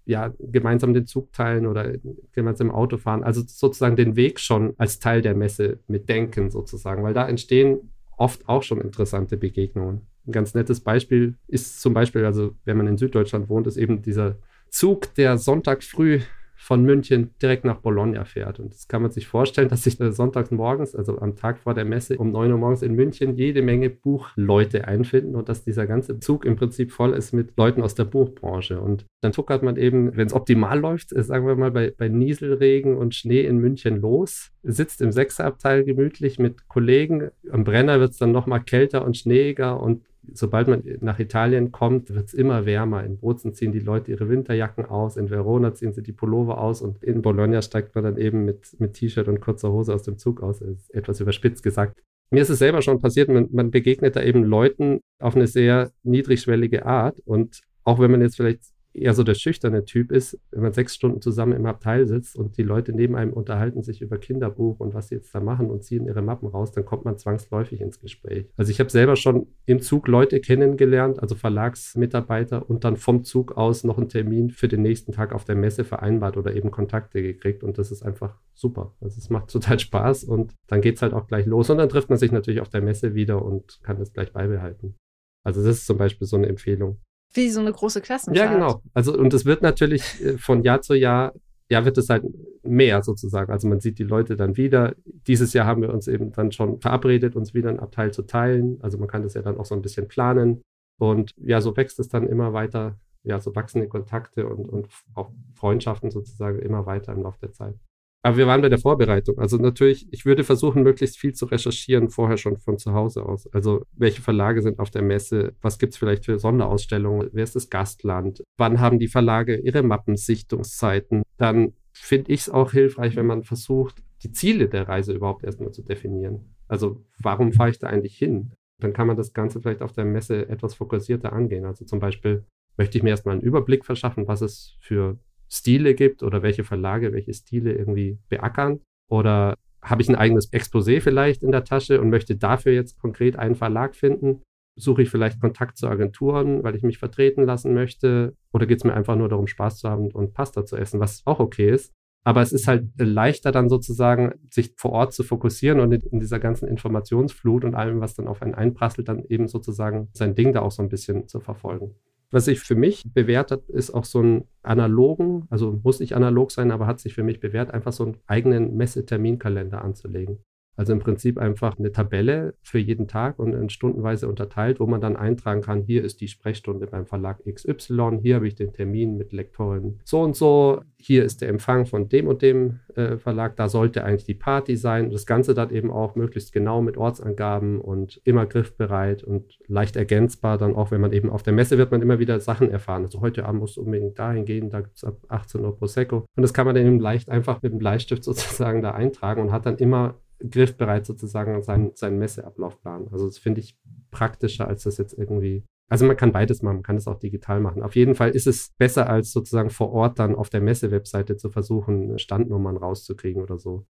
ja, 0.06 0.34
gemeinsam 0.40 0.94
den 0.94 1.06
Zug 1.06 1.32
teilen 1.34 1.68
oder 1.68 1.94
gemeinsam 2.32 2.68
im 2.68 2.76
Auto 2.76 2.98
fahren. 2.98 3.24
Also 3.24 3.42
sozusagen 3.46 3.96
den 3.96 4.16
Weg 4.16 4.40
schon 4.40 4.74
als 4.78 5.00
Teil 5.00 5.22
der 5.22 5.36
Messe 5.36 5.80
mitdenken 5.88 6.50
sozusagen, 6.50 7.04
weil 7.04 7.14
da 7.14 7.28
entstehen 7.28 7.92
oft 8.18 8.48
auch 8.48 8.64
schon 8.64 8.82
interessante 8.82 9.38
Begegnungen. 9.38 10.02
Ein 10.28 10.32
ganz 10.32 10.54
nettes 10.54 10.80
Beispiel 10.82 11.36
ist 11.48 11.82
zum 11.82 11.94
Beispiel, 11.94 12.26
also 12.26 12.52
wenn 12.66 12.78
man 12.78 12.88
in 12.88 12.98
Süddeutschland 12.98 13.50
wohnt, 13.50 13.68
ist 13.68 13.78
eben 13.78 14.02
dieser 14.02 14.38
Zug, 14.70 15.14
der 15.16 15.38
Sonntag 15.38 15.84
früh 15.84 16.22
von 16.62 16.84
München 16.84 17.32
direkt 17.42 17.66
nach 17.66 17.80
Bologna 17.80 18.24
fährt. 18.24 18.60
Und 18.60 18.72
das 18.72 18.88
kann 18.88 19.02
man 19.02 19.10
sich 19.10 19.28
vorstellen, 19.28 19.68
dass 19.68 19.84
sich 19.84 19.98
sonntags 19.98 20.52
morgens, 20.52 20.96
also 20.96 21.18
am 21.18 21.36
Tag 21.36 21.58
vor 21.58 21.74
der 21.74 21.86
Messe 21.86 22.18
um 22.20 22.32
9 22.32 22.52
Uhr 22.52 22.58
morgens 22.60 22.84
in 22.84 22.94
München, 22.94 23.36
jede 23.36 23.64
Menge 23.64 23.90
Buchleute 23.90 24.88
einfinden 24.88 25.36
und 25.36 25.50
dass 25.50 25.64
dieser 25.64 25.88
ganze 25.88 26.20
Zug 26.20 26.46
im 26.46 26.56
Prinzip 26.56 26.92
voll 26.92 27.14
ist 27.14 27.34
mit 27.34 27.58
Leuten 27.58 27.82
aus 27.82 27.96
der 27.96 28.06
Buchbranche. 28.06 28.80
Und 28.80 29.08
dann 29.22 29.32
tuckert 29.32 29.64
man 29.64 29.76
eben, 29.76 30.16
wenn 30.16 30.28
es 30.28 30.34
optimal 30.34 30.80
läuft, 30.80 31.14
äh, 31.14 31.24
sagen 31.24 31.48
wir 31.48 31.56
mal 31.56 31.72
bei, 31.72 31.94
bei 31.98 32.10
Nieselregen 32.10 32.96
und 32.96 33.16
Schnee 33.16 33.42
in 33.42 33.58
München 33.58 34.00
los, 34.00 34.52
sitzt 34.62 35.02
im 35.02 35.12
Sechserabteil 35.12 35.84
gemütlich 35.84 36.38
mit 36.38 36.68
Kollegen. 36.68 37.32
Am 37.50 37.64
Brenner 37.64 38.00
wird 38.00 38.12
es 38.12 38.18
dann 38.18 38.32
nochmal 38.32 38.62
kälter 38.62 39.04
und 39.04 39.18
schneeiger 39.18 39.82
und 39.82 40.04
sobald 40.34 40.68
man 40.68 40.84
nach 41.02 41.20
Italien 41.20 41.72
kommt, 41.72 42.14
wird 42.14 42.28
es 42.28 42.34
immer 42.34 42.66
wärmer. 42.66 43.04
In 43.04 43.18
Bozen 43.18 43.54
ziehen 43.54 43.72
die 43.72 43.80
Leute 43.80 44.12
ihre 44.12 44.30
Winterjacken 44.30 44.86
aus, 44.86 45.18
in 45.18 45.30
Verona 45.30 45.74
ziehen 45.74 45.94
sie 45.94 46.04
die 46.04 46.12
Pullover 46.12 46.60
aus 46.60 46.82
und 46.82 47.04
in 47.04 47.22
Bologna 47.22 47.62
steigt 47.62 47.96
man 47.96 48.04
dann 48.04 48.18
eben 48.18 48.46
mit, 48.46 48.80
mit 48.80 48.94
T-Shirt 48.94 49.28
und 49.28 49.42
kurzer 49.42 49.72
Hose 49.72 49.94
aus 49.94 50.04
dem 50.04 50.18
Zug 50.18 50.42
aus. 50.42 50.62
Ist 50.62 50.94
etwas 50.94 51.20
überspitzt 51.20 51.64
gesagt. 51.64 52.00
Mir 52.30 52.42
ist 52.42 52.50
es 52.50 52.60
selber 52.60 52.82
schon 52.82 53.02
passiert, 53.02 53.30
man, 53.30 53.50
man 53.52 53.72
begegnet 53.72 54.16
da 54.16 54.24
eben 54.24 54.44
Leuten 54.44 55.02
auf 55.20 55.36
eine 55.36 55.48
sehr 55.48 55.92
niedrigschwellige 56.04 56.86
Art 56.86 57.20
und 57.26 57.62
auch 57.84 58.00
wenn 58.00 58.12
man 58.12 58.22
jetzt 58.22 58.38
vielleicht 58.38 58.64
eher 58.94 59.14
so 59.14 59.24
der 59.24 59.36
schüchterne 59.36 59.86
Typ 59.86 60.12
ist, 60.12 60.40
wenn 60.52 60.64
man 60.64 60.74
sechs 60.74 60.96
Stunden 60.96 61.22
zusammen 61.22 61.54
im 61.54 61.66
Abteil 61.66 62.08
sitzt 62.08 62.36
und 62.36 62.58
die 62.58 62.64
Leute 62.64 62.94
neben 62.94 63.16
einem 63.16 63.34
unterhalten 63.34 63.84
sich 63.84 64.02
über 64.02 64.18
Kinderbuch 64.18 64.80
und 64.80 64.94
was 64.94 65.08
sie 65.08 65.16
jetzt 65.16 65.34
da 65.34 65.40
machen 65.40 65.70
und 65.70 65.84
ziehen 65.84 66.06
ihre 66.06 66.22
Mappen 66.22 66.48
raus, 66.48 66.72
dann 66.72 66.86
kommt 66.86 67.06
man 67.06 67.18
zwangsläufig 67.18 67.82
ins 67.82 68.00
Gespräch. 68.00 68.48
Also 68.58 68.72
ich 68.72 68.80
habe 68.80 68.90
selber 68.90 69.16
schon 69.16 69.48
im 69.66 69.82
Zug 69.82 70.08
Leute 70.08 70.40
kennengelernt, 70.40 71.22
also 71.22 71.36
Verlagsmitarbeiter 71.36 72.70
und 72.70 72.84
dann 72.84 72.98
vom 72.98 73.24
Zug 73.24 73.58
aus 73.58 73.84
noch 73.84 73.98
einen 73.98 74.10
Termin 74.10 74.50
für 74.50 74.68
den 74.68 74.82
nächsten 74.82 75.12
Tag 75.12 75.34
auf 75.34 75.46
der 75.46 75.56
Messe 75.56 75.84
vereinbart 75.84 76.38
oder 76.38 76.56
eben 76.56 76.72
Kontakte 76.72 77.22
gekriegt 77.22 77.64
und 77.64 77.78
das 77.78 77.92
ist 77.92 78.04
einfach 78.04 78.40
super. 78.54 78.96
Also 79.02 79.18
es 79.18 79.30
macht 79.30 79.50
total 79.52 79.80
Spaß 79.80 80.24
und 80.26 80.54
dann 80.68 80.82
geht 80.82 80.96
es 80.96 81.02
halt 81.02 81.14
auch 81.14 81.28
gleich 81.28 81.46
los 81.46 81.70
und 81.70 81.78
dann 81.78 81.90
trifft 81.90 82.10
man 82.10 82.18
sich 82.18 82.32
natürlich 82.32 82.62
auf 82.62 82.70
der 82.70 82.82
Messe 82.82 83.14
wieder 83.16 83.44
und 83.44 83.80
kann 83.84 83.98
das 83.98 84.14
gleich 84.14 84.32
beibehalten. 84.34 84.96
Also 85.44 85.64
das 85.64 85.78
ist 85.78 85.86
zum 85.88 85.98
Beispiel 85.98 86.28
so 86.28 86.38
eine 86.38 86.48
Empfehlung. 86.48 87.00
Wie 87.34 87.50
so 87.50 87.62
eine 87.62 87.72
große 87.72 88.02
Klassenfahrt. 88.02 88.46
Ja, 88.46 88.54
genau. 88.54 88.82
Also, 88.94 89.18
und 89.18 89.34
es 89.34 89.46
wird 89.46 89.62
natürlich 89.62 90.24
äh, 90.24 90.38
von 90.38 90.64
Jahr 90.64 90.82
zu 90.82 90.94
Jahr, 90.94 91.34
ja, 91.70 91.86
wird 91.86 91.98
es 91.98 92.10
halt 92.10 92.26
mehr 92.64 93.02
sozusagen. 93.02 93.52
Also 93.52 93.68
man 93.68 93.80
sieht 93.80 93.98
die 93.98 94.04
Leute 94.04 94.36
dann 94.36 94.58
wieder. 94.58 94.94
Dieses 95.28 95.54
Jahr 95.54 95.66
haben 95.66 95.82
wir 95.82 95.94
uns 95.94 96.08
eben 96.08 96.32
dann 96.34 96.52
schon 96.52 96.82
verabredet, 96.82 97.36
uns 97.36 97.54
wieder 97.54 97.70
ein 97.70 97.80
Abteil 97.80 98.12
zu 98.12 98.24
teilen. 98.24 98.78
Also 98.82 98.98
man 98.98 99.08
kann 99.08 99.24
das 99.24 99.36
ja 99.36 99.42
dann 99.42 99.58
auch 99.58 99.66
so 99.66 99.74
ein 99.76 99.82
bisschen 99.82 100.08
planen. 100.08 100.62
Und 101.00 101.32
ja, 101.38 101.62
so 101.62 101.76
wächst 101.78 102.00
es 102.00 102.10
dann 102.10 102.28
immer 102.28 102.54
weiter, 102.54 103.00
ja, 103.24 103.40
so 103.40 103.56
wachsende 103.56 103.88
Kontakte 103.88 104.48
und, 104.48 104.68
und 104.70 104.88
auch 105.16 105.32
Freundschaften 105.56 106.12
sozusagen 106.12 106.60
immer 106.60 106.86
weiter 106.86 107.14
im 107.14 107.24
Laufe 107.24 107.40
der 107.40 107.54
Zeit. 107.54 107.76
Aber 108.24 108.38
wir 108.38 108.46
waren 108.46 108.62
bei 108.62 108.70
der 108.70 108.78
Vorbereitung. 108.78 109.40
Also 109.40 109.58
natürlich, 109.58 110.08
ich 110.12 110.26
würde 110.26 110.44
versuchen, 110.44 110.84
möglichst 110.84 111.18
viel 111.18 111.34
zu 111.34 111.46
recherchieren, 111.46 112.10
vorher 112.10 112.38
schon 112.38 112.58
von 112.58 112.78
zu 112.78 112.94
Hause 112.94 113.26
aus. 113.26 113.48
Also 113.48 113.84
welche 113.94 114.22
Verlage 114.22 114.62
sind 114.62 114.80
auf 114.80 114.92
der 114.92 115.02
Messe? 115.02 115.56
Was 115.62 115.80
gibt 115.80 115.94
es 115.94 115.98
vielleicht 115.98 116.26
für 116.26 116.38
Sonderausstellungen? 116.38 117.30
Wer 117.34 117.44
ist 117.44 117.56
das 117.56 117.70
Gastland? 117.70 118.44
Wann 118.58 118.80
haben 118.80 119.00
die 119.00 119.08
Verlage 119.08 119.58
ihre 119.58 119.82
Mappensichtungszeiten? 119.82 121.24
Dann 121.38 121.74
finde 121.94 122.32
ich 122.32 122.42
es 122.42 122.50
auch 122.50 122.72
hilfreich, 122.72 123.16
wenn 123.16 123.26
man 123.26 123.44
versucht, 123.44 124.04
die 124.24 124.32
Ziele 124.32 124.70
der 124.70 124.88
Reise 124.88 125.14
überhaupt 125.14 125.44
erstmal 125.44 125.72
zu 125.72 125.82
definieren. 125.82 126.54
Also 126.68 127.04
warum 127.18 127.52
fahre 127.54 127.72
ich 127.72 127.80
da 127.80 127.88
eigentlich 127.88 128.18
hin? 128.18 128.54
Dann 128.80 128.94
kann 128.94 129.08
man 129.08 129.18
das 129.18 129.34
Ganze 129.34 129.62
vielleicht 129.62 129.82
auf 129.82 129.94
der 129.94 130.06
Messe 130.06 130.48
etwas 130.48 130.76
fokussierter 130.76 131.34
angehen. 131.34 131.66
Also 131.66 131.86
zum 131.86 132.00
Beispiel 132.00 132.46
möchte 132.78 132.98
ich 132.98 133.04
mir 133.04 133.10
erstmal 133.10 133.34
einen 133.34 133.44
Überblick 133.44 133.84
verschaffen, 133.84 134.28
was 134.28 134.42
es 134.42 134.78
für 134.80 135.18
Stile 135.52 135.96
gibt 135.96 136.24
oder 136.24 136.42
welche 136.42 136.64
Verlage 136.64 137.14
welche 137.14 137.34
Stile 137.34 137.74
irgendwie 137.74 138.18
beackern? 138.30 138.80
Oder 139.10 139.56
habe 139.82 140.02
ich 140.02 140.10
ein 140.10 140.16
eigenes 140.16 140.52
Exposé 140.54 141.02
vielleicht 141.02 141.44
in 141.44 141.52
der 141.52 141.64
Tasche 141.64 142.00
und 142.00 142.10
möchte 142.10 142.36
dafür 142.36 142.72
jetzt 142.72 143.00
konkret 143.00 143.38
einen 143.38 143.56
Verlag 143.56 143.96
finden? 143.96 144.42
Suche 144.78 145.02
ich 145.02 145.10
vielleicht 145.10 145.42
Kontakt 145.42 145.78
zu 145.78 145.88
Agenturen, 145.88 146.64
weil 146.64 146.76
ich 146.76 146.84
mich 146.84 146.98
vertreten 146.98 147.44
lassen 147.44 147.74
möchte? 147.74 148.36
Oder 148.54 148.66
geht 148.66 148.78
es 148.78 148.84
mir 148.84 148.94
einfach 148.94 149.16
nur 149.16 149.28
darum, 149.28 149.48
Spaß 149.48 149.80
zu 149.80 149.90
haben 149.90 150.12
und 150.12 150.34
Pasta 150.34 150.66
zu 150.66 150.78
essen, 150.78 151.00
was 151.00 151.24
auch 151.26 151.40
okay 151.40 151.72
ist? 151.72 151.92
Aber 152.24 152.42
es 152.42 152.54
ist 152.54 152.68
halt 152.68 152.90
leichter 152.98 153.52
dann 153.52 153.68
sozusagen, 153.68 154.34
sich 154.52 154.74
vor 154.78 154.92
Ort 154.92 155.14
zu 155.14 155.24
fokussieren 155.24 155.80
und 155.80 155.92
in 155.92 156.20
dieser 156.20 156.40
ganzen 156.40 156.68
Informationsflut 156.68 157.66
und 157.66 157.74
allem, 157.74 158.00
was 158.00 158.14
dann 158.14 158.28
auf 158.28 158.44
einen 158.44 158.54
einprasselt, 158.54 159.10
dann 159.10 159.26
eben 159.28 159.48
sozusagen 159.48 160.10
sein 160.14 160.36
Ding 160.36 160.54
da 160.54 160.62
auch 160.62 160.72
so 160.72 160.84
ein 160.84 160.90
bisschen 160.90 161.28
zu 161.28 161.40
verfolgen. 161.40 161.96
Was 162.32 162.46
sich 162.46 162.62
für 162.62 162.76
mich 162.76 163.04
bewährt 163.14 163.52
hat, 163.52 163.70
ist 163.70 163.92
auch 163.92 164.06
so 164.06 164.22
ein 164.22 164.48
analogen, 164.64 165.48
also 165.50 165.80
muss 165.84 166.00
nicht 166.00 166.16
analog 166.16 166.52
sein, 166.52 166.72
aber 166.72 166.88
hat 166.88 167.00
sich 167.00 167.14
für 167.14 167.24
mich 167.24 167.42
bewährt, 167.42 167.72
einfach 167.72 167.92
so 167.92 168.06
einen 168.06 168.18
eigenen 168.26 168.78
Messeterminkalender 168.78 169.84
anzulegen. 169.84 170.40
Also 170.82 170.94
im 170.94 171.00
Prinzip 171.00 171.38
einfach 171.38 171.78
eine 171.78 171.92
Tabelle 171.92 172.56
für 172.64 172.80
jeden 172.80 173.08
Tag 173.08 173.38
und 173.38 173.54
in 173.54 173.70
stundenweise 173.70 174.28
unterteilt, 174.28 174.80
wo 174.80 174.88
man 174.88 175.00
dann 175.00 175.16
eintragen 175.16 175.62
kann, 175.62 175.84
hier 175.84 176.04
ist 176.04 176.22
die 176.22 176.28
Sprechstunde 176.28 176.88
beim 176.88 177.06
Verlag 177.06 177.38
XY, 177.46 178.18
hier 178.24 178.38
habe 178.38 178.48
ich 178.48 178.56
den 178.56 178.74
Termin 178.74 179.16
mit 179.16 179.32
Lektorin 179.32 180.00
so 180.04 180.24
und 180.24 180.36
so, 180.36 180.82
hier 180.98 181.24
ist 181.24 181.42
der 181.42 181.50
Empfang 181.50 181.86
von 181.86 182.10
dem 182.10 182.26
und 182.26 182.42
dem 182.42 182.80
äh, 182.96 183.18
Verlag, 183.18 183.58
da 183.58 183.70
sollte 183.70 184.04
eigentlich 184.04 184.26
die 184.26 184.34
Party 184.34 184.76
sein. 184.76 185.12
Das 185.12 185.28
Ganze 185.28 185.54
dann 185.54 185.70
eben 185.70 185.92
auch 185.92 186.16
möglichst 186.16 186.52
genau 186.52 186.82
mit 186.82 186.98
Ortsangaben 186.98 187.80
und 187.80 188.20
immer 188.24 188.48
griffbereit 188.48 189.24
und 189.24 189.60
leicht 189.68 189.96
ergänzbar. 189.96 190.58
Dann 190.58 190.76
auch, 190.76 190.90
wenn 190.90 191.02
man 191.02 191.14
eben 191.14 191.30
auf 191.30 191.44
der 191.44 191.54
Messe 191.54 191.78
wird 191.78 191.92
man 191.92 192.02
immer 192.02 192.18
wieder 192.18 192.40
Sachen 192.40 192.72
erfahren. 192.72 193.04
Also 193.04 193.22
heute 193.22 193.46
Abend 193.46 193.62
musst 193.62 193.78
du 193.78 193.82
unbedingt 193.82 194.18
dahin 194.18 194.46
gehen, 194.46 194.72
da 194.72 194.82
gibt 194.82 194.98
es 194.98 195.04
ab 195.04 195.18
18 195.28 195.62
Uhr 195.62 195.78
Prosecco. 195.78 196.26
Und 196.36 196.42
das 196.42 196.56
kann 196.56 196.66
man 196.66 196.74
dann 196.74 196.88
eben 196.88 197.00
leicht 197.00 197.30
einfach 197.30 197.62
mit 197.62 197.72
dem 197.72 197.78
Bleistift 197.78 198.24
sozusagen 198.24 198.82
da 198.82 198.92
eintragen 198.92 199.42
und 199.42 199.52
hat 199.52 199.68
dann 199.68 199.78
immer 199.78 200.16
griffbereit 200.50 201.06
sozusagen 201.06 201.62
seinen, 201.64 201.96
seinen 201.96 202.18
Messeablaufplan. 202.18 203.08
Also 203.12 203.26
das 203.26 203.38
finde 203.38 203.62
ich 203.62 203.78
praktischer, 204.12 204.68
als 204.68 204.84
das 204.84 204.98
jetzt 204.98 205.18
irgendwie. 205.18 205.64
Also 205.90 206.06
man 206.06 206.16
kann 206.16 206.32
beides 206.32 206.62
machen, 206.62 206.78
man 206.78 206.84
kann 206.84 206.96
es 206.96 207.08
auch 207.08 207.20
digital 207.20 207.60
machen. 207.60 207.84
Auf 207.84 207.96
jeden 207.96 208.16
Fall 208.16 208.32
ist 208.32 208.48
es 208.48 208.72
besser, 208.78 209.10
als 209.10 209.32
sozusagen 209.32 209.70
vor 209.70 209.92
Ort 209.92 210.20
dann 210.20 210.36
auf 210.36 210.50
der 210.50 210.62
Messe-Webseite 210.62 211.36
zu 211.36 211.50
versuchen, 211.50 212.18
Standnummern 212.18 212.78
rauszukriegen 212.78 213.42
oder 213.42 213.58
so. 213.58 213.86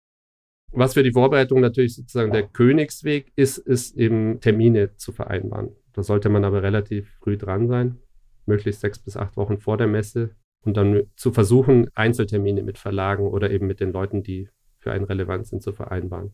Was 0.72 0.94
für 0.94 1.04
die 1.04 1.12
Vorbereitung 1.12 1.60
natürlich 1.60 1.96
sozusagen 1.96 2.32
der 2.32 2.48
Königsweg 2.48 3.32
ist, 3.36 3.58
ist 3.58 3.96
eben 3.98 4.40
Termine 4.40 4.96
zu 4.96 5.12
vereinbaren. 5.12 5.76
Da 5.94 6.02
sollte 6.02 6.30
man 6.30 6.46
aber 6.46 6.64
relativ 6.64 7.10
früh 7.20 7.38
dran 7.38 7.68
sein, 7.68 7.98
möglichst 8.46 8.82
sechs 8.82 8.98
bis 8.98 9.18
acht 9.18 9.36
Wochen 9.36 9.60
vor 9.60 9.78
der 9.78 9.88
Messe 9.88 10.36
und 10.64 10.78
dann 10.78 11.04
zu 11.16 11.32
versuchen, 11.32 11.90
Einzeltermine 11.94 12.64
mit 12.64 12.78
Verlagen 12.78 13.28
oder 13.28 13.52
eben 13.52 13.68
mit 13.68 13.80
den 13.80 13.92
Leuten, 13.92 14.24
die 14.24 14.50
für 14.82 14.92
einen 14.92 15.06
relevant 15.06 15.48
sind, 15.48 15.62
zu 15.62 15.72
vereinbaren. 15.72 16.34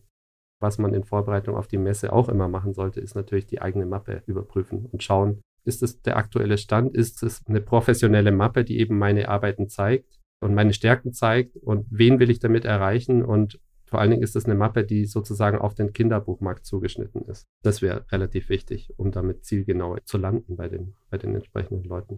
Was 0.60 0.78
man 0.78 0.92
in 0.92 1.04
Vorbereitung 1.04 1.56
auf 1.56 1.68
die 1.68 1.78
Messe 1.78 2.12
auch 2.12 2.28
immer 2.28 2.48
machen 2.48 2.74
sollte, 2.74 3.00
ist 3.00 3.14
natürlich 3.14 3.46
die 3.46 3.62
eigene 3.62 3.86
Mappe 3.86 4.22
überprüfen 4.26 4.86
und 4.86 5.02
schauen, 5.02 5.40
ist 5.64 5.82
es 5.82 6.02
der 6.02 6.16
aktuelle 6.16 6.58
Stand, 6.58 6.94
ist 6.94 7.22
es 7.22 7.46
eine 7.46 7.60
professionelle 7.60 8.32
Mappe, 8.32 8.64
die 8.64 8.80
eben 8.80 8.98
meine 8.98 9.28
Arbeiten 9.28 9.68
zeigt 9.68 10.18
und 10.40 10.54
meine 10.54 10.72
Stärken 10.72 11.12
zeigt 11.12 11.56
und 11.56 11.86
wen 11.90 12.18
will 12.18 12.30
ich 12.30 12.40
damit 12.40 12.64
erreichen 12.64 13.24
und 13.24 13.60
vor 13.84 14.00
allen 14.00 14.10
Dingen 14.10 14.22
ist 14.22 14.36
es 14.36 14.44
eine 14.44 14.54
Mappe, 14.54 14.84
die 14.84 15.06
sozusagen 15.06 15.58
auf 15.58 15.74
den 15.74 15.92
Kinderbuchmarkt 15.92 16.66
zugeschnitten 16.66 17.22
ist. 17.22 17.46
Das 17.62 17.80
wäre 17.80 18.04
relativ 18.12 18.50
wichtig, 18.50 18.92
um 18.98 19.12
damit 19.12 19.44
zielgenau 19.44 19.96
zu 20.04 20.18
landen 20.18 20.56
bei 20.56 20.68
den, 20.68 20.94
bei 21.08 21.16
den 21.16 21.34
entsprechenden 21.34 21.84
Leuten. 21.84 22.16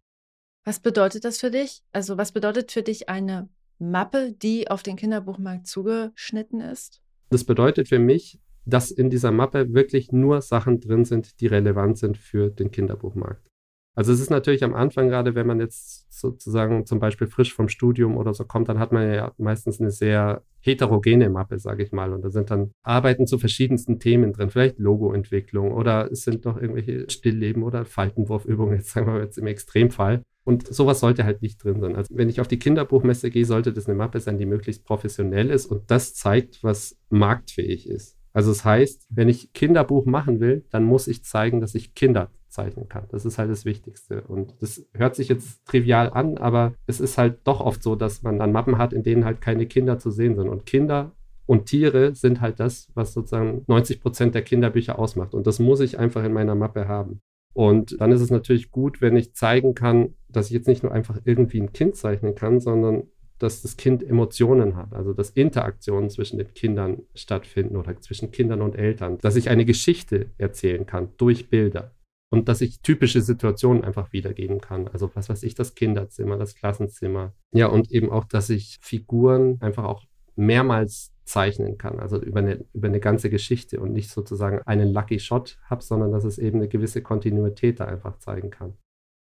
Was 0.64 0.81
bedeutet 0.81 1.25
das 1.25 1.38
für 1.38 1.51
dich? 1.51 1.83
Also 1.93 2.19
was 2.19 2.33
bedeutet 2.33 2.73
für 2.73 2.83
dich 2.83 3.09
eine 3.09 3.49
Mappe, 3.81 4.33
die 4.33 4.71
auf 4.71 4.83
den 4.83 4.97
Kinderbuchmarkt 4.97 5.66
zugeschnitten 5.66 6.61
ist? 6.61 7.01
Das 7.31 7.45
bedeutet 7.45 7.88
für 7.88 7.99
mich, 7.99 8.40
dass 8.66 8.90
in 8.90 9.11
dieser 9.11 9.33
Mappe 9.33 9.73
wirklich 9.73 10.12
nur 10.12 10.43
Sachen 10.43 10.81
drin 10.81 11.05
sind, 11.05 11.40
die 11.40 11.47
relevant 11.47 11.99
sind 11.99 12.19
für 12.19 12.51
den 12.51 12.71
Kinderbuchmarkt. 12.71 13.51
Also 13.97 14.12
es 14.12 14.21
ist 14.21 14.31
natürlich 14.31 14.62
am 14.62 14.75
Anfang, 14.75 15.09
gerade 15.09 15.35
wenn 15.35 15.47
man 15.47 15.59
jetzt 15.59 16.07
sozusagen 16.12 16.87
zum 16.87 17.01
Beispiel 17.01 17.27
frisch 17.27 17.53
vom 17.53 17.69
Studium 17.69 18.16
oder 18.16 18.33
so 18.33 18.45
kommt, 18.45 18.69
dann 18.69 18.79
hat 18.79 18.93
man 18.93 19.12
ja 19.12 19.33
meistens 19.37 19.81
eine 19.81 19.90
sehr 19.90 20.45
heterogene 20.61 21.29
Mappe, 21.29 21.59
sage 21.59 21.83
ich 21.83 21.90
mal. 21.90 22.12
Und 22.12 22.23
da 22.23 22.31
sind 22.31 22.51
dann 22.51 22.71
Arbeiten 22.83 23.27
zu 23.27 23.38
verschiedensten 23.38 23.99
Themen 23.99 24.33
drin, 24.33 24.51
vielleicht 24.51 24.79
Logoentwicklung 24.79 25.73
oder 25.73 26.11
es 26.11 26.23
sind 26.23 26.45
noch 26.45 26.57
irgendwelche 26.57 27.11
Stillleben 27.11 27.62
oder 27.62 27.85
Faltenwurfübungen, 27.85 28.77
jetzt 28.77 28.90
sagen 28.93 29.12
wir 29.12 29.21
jetzt 29.21 29.38
im 29.38 29.47
Extremfall. 29.47 30.23
Und 30.51 30.67
sowas 30.67 30.99
sollte 30.99 31.23
halt 31.25 31.43
nicht 31.43 31.63
drin 31.63 31.79
sein. 31.79 31.95
Also 31.95 32.13
wenn 32.13 32.29
ich 32.29 32.41
auf 32.41 32.49
die 32.49 32.59
Kinderbuchmesse 32.59 33.31
gehe, 33.31 33.45
sollte 33.45 33.73
das 33.73 33.87
eine 33.87 33.95
Mappe 33.95 34.19
sein, 34.19 34.37
die 34.37 34.47
möglichst 34.47 34.85
professionell 34.85 35.49
ist 35.49 35.67
und 35.67 35.93
das 35.93 36.13
zeigt, 36.13 36.65
was 36.65 36.99
marktfähig 37.09 37.89
ist. 37.89 38.19
Also 38.33 38.51
es 38.51 38.59
das 38.59 38.65
heißt, 38.65 39.07
wenn 39.11 39.29
ich 39.29 39.53
Kinderbuch 39.53 40.07
machen 40.07 40.41
will, 40.41 40.65
dann 40.71 40.83
muss 40.83 41.07
ich 41.07 41.23
zeigen, 41.23 41.61
dass 41.61 41.77
ich 41.77 41.95
Kinder 41.95 42.33
zeichnen 42.49 42.89
kann. 42.89 43.05
Das 43.11 43.25
ist 43.25 43.39
halt 43.39 43.49
das 43.49 43.65
Wichtigste. 43.65 44.23
Und 44.23 44.61
das 44.61 44.85
hört 44.93 45.15
sich 45.15 45.29
jetzt 45.29 45.65
trivial 45.67 46.11
an, 46.11 46.37
aber 46.37 46.75
es 46.89 46.99
ist 46.99 47.17
halt 47.17 47.39
doch 47.45 47.61
oft 47.61 47.81
so, 47.81 47.95
dass 47.95 48.25
man 48.25 48.41
dann 48.41 48.51
Mappen 48.51 48.77
hat, 48.77 48.93
in 48.93 49.05
denen 49.05 49.25
halt 49.25 49.41
keine 49.41 49.67
Kinder 49.67 50.01
zu 50.01 50.11
sehen 50.11 50.35
sind. 50.35 50.49
Und 50.49 50.67
Kinder 50.67 51.13
und 51.47 51.67
Tiere 51.67 52.17
sind 52.17 52.41
halt 52.41 52.59
das, 52.59 52.89
was 52.95 53.13
sozusagen 53.13 53.63
90 53.69 54.01
Prozent 54.01 54.35
der 54.35 54.43
Kinderbücher 54.43 54.99
ausmacht. 54.99 55.33
Und 55.33 55.47
das 55.47 55.61
muss 55.61 55.79
ich 55.79 55.97
einfach 55.97 56.25
in 56.25 56.33
meiner 56.33 56.57
Mappe 56.57 56.89
haben. 56.89 57.21
Und 57.53 58.01
dann 58.01 58.13
ist 58.13 58.21
es 58.21 58.31
natürlich 58.31 58.71
gut, 58.71 59.01
wenn 59.01 59.17
ich 59.17 59.35
zeigen 59.35 59.75
kann, 59.75 60.15
dass 60.29 60.47
ich 60.47 60.53
jetzt 60.53 60.69
nicht 60.69 60.83
nur 60.83 60.93
einfach 60.93 61.19
irgendwie 61.25 61.61
ein 61.61 61.73
Kind 61.73 61.97
zeichnen 61.97 62.35
kann, 62.35 62.61
sondern 62.61 63.05
dass 63.39 63.63
das 63.63 63.77
Kind 63.77 64.03
Emotionen 64.03 64.77
hat, 64.77 64.93
also 64.93 65.15
dass 65.15 65.31
Interaktionen 65.31 66.11
zwischen 66.11 66.39
den 66.39 66.53
Kindern 66.53 67.03
stattfinden 67.15 67.77
oder 67.77 67.99
zwischen 68.01 68.31
Kindern 68.31 68.61
und 68.61 68.77
Eltern, 68.77 69.19
dass 69.19 69.35
ich 69.35 69.49
eine 69.49 69.65
Geschichte 69.65 70.31
erzählen 70.37 70.85
kann 70.87 71.09
durch 71.17 71.49
Bilder 71.49 71.95
und 72.31 72.49
dass 72.49 72.61
ich 72.61 72.81
typische 72.81 73.23
Situationen 73.23 73.83
einfach 73.83 74.13
wiedergeben 74.13 74.61
kann. 74.61 74.89
Also 74.89 75.11
was 75.15 75.29
weiß 75.29 75.43
ich, 75.43 75.55
das 75.55 75.75
Kinderzimmer, 75.75 76.37
das 76.37 76.55
Klassenzimmer. 76.55 77.33
Ja, 77.53 77.67
und 77.67 77.91
eben 77.91 78.11
auch, 78.11 78.25
dass 78.25 78.51
ich 78.51 78.79
Figuren 78.83 79.57
einfach 79.61 79.85
auch 79.85 80.05
mehrmals 80.37 81.12
zeichnen 81.25 81.79
kann, 81.79 82.01
also 82.01 82.21
über 82.21 82.40
eine, 82.40 82.64
über 82.73 82.88
eine 82.88 83.01
ganze 83.01 83.31
Geschichte 83.31 83.81
und 83.81 83.93
nicht 83.93 84.11
sozusagen 84.11 84.61
einen 84.66 84.93
Lucky 84.93 85.21
Shot 85.21 85.59
habe, 85.64 85.83
sondern 85.83 86.11
dass 86.12 86.25
es 86.25 86.38
eben 86.38 86.59
eine 86.59 86.69
gewisse 86.69 87.03
Kontinuität 87.03 87.81
da 87.81 87.85
einfach 87.85 88.19
zeigen 88.19 88.51
kann. 88.51 88.75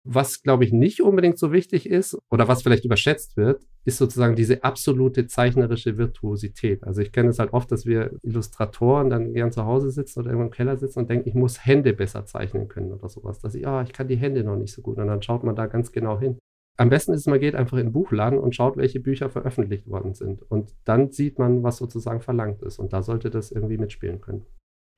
Was, 0.08 0.44
glaube 0.44 0.66
ich, 0.66 0.72
nicht 0.72 1.02
unbedingt 1.02 1.40
so 1.40 1.52
wichtig 1.52 1.90
ist 1.90 2.16
oder 2.30 2.48
was 2.48 2.62
vielleicht 2.62 2.86
überschätzt 2.86 3.38
wird, 3.38 3.66
ist 3.86 3.98
sozusagen 3.98 4.36
diese 4.36 4.64
absolute 4.64 5.26
zeichnerische 5.26 5.98
Virtuosität. 5.98 6.84
Also 6.84 7.02
ich 7.02 7.12
kenne 7.12 7.30
es 7.30 7.40
halt 7.40 7.54
oft, 7.54 7.72
dass 7.72 7.88
wir 7.88 8.12
Illustratoren 8.22 9.10
dann 9.10 9.34
gern 9.34 9.52
zu 9.52 9.66
Hause 9.66 9.90
sitzen 9.90 10.20
oder 10.20 10.30
irgendwo 10.30 10.46
im 10.46 10.52
Keller 10.52 10.78
sitzen 10.78 11.00
und 11.00 11.10
denken, 11.10 11.28
ich 11.28 11.34
muss 11.34 11.66
Hände 11.66 11.94
besser 11.94 12.24
zeichnen 12.26 12.68
können 12.68 12.94
oder 12.94 13.10
sowas. 13.10 13.40
Dass 13.40 13.56
ich, 13.56 13.66
ah, 13.68 13.82
ich 13.82 13.94
kann 13.94 14.08
die 14.08 14.16
Hände 14.16 14.44
noch 14.44 14.58
nicht 14.58 14.74
so 14.74 14.84
gut. 14.84 15.00
Und 15.00 15.08
dann 15.08 15.24
schaut 15.24 15.44
man 15.44 15.56
da 15.56 15.66
ganz 15.66 15.92
genau 15.92 16.20
hin. 16.20 16.38
Am 16.78 16.90
besten 16.90 17.14
ist, 17.14 17.28
man 17.28 17.40
geht 17.40 17.56
einfach 17.56 17.78
in 17.78 17.88
den 17.88 17.94
Buchladen 17.94 18.38
und 18.38 18.54
schaut, 18.54 18.76
welche 18.76 19.00
Bücher 19.00 19.30
veröffentlicht 19.30 19.88
worden 19.88 20.14
sind. 20.14 20.42
Und 20.44 20.76
dann 20.84 21.12
sieht 21.12 21.40
man, 21.40 21.64
was 21.64 21.78
sozusagen 21.78 22.22
verlangt 22.22 22.62
ist. 22.64 22.80
Und 22.80 22.92
da 22.92 23.02
sollte 23.02 23.30
das 23.30 23.52
irgendwie 23.52 23.78
mitspielen 23.78 24.20
können. 24.20 24.46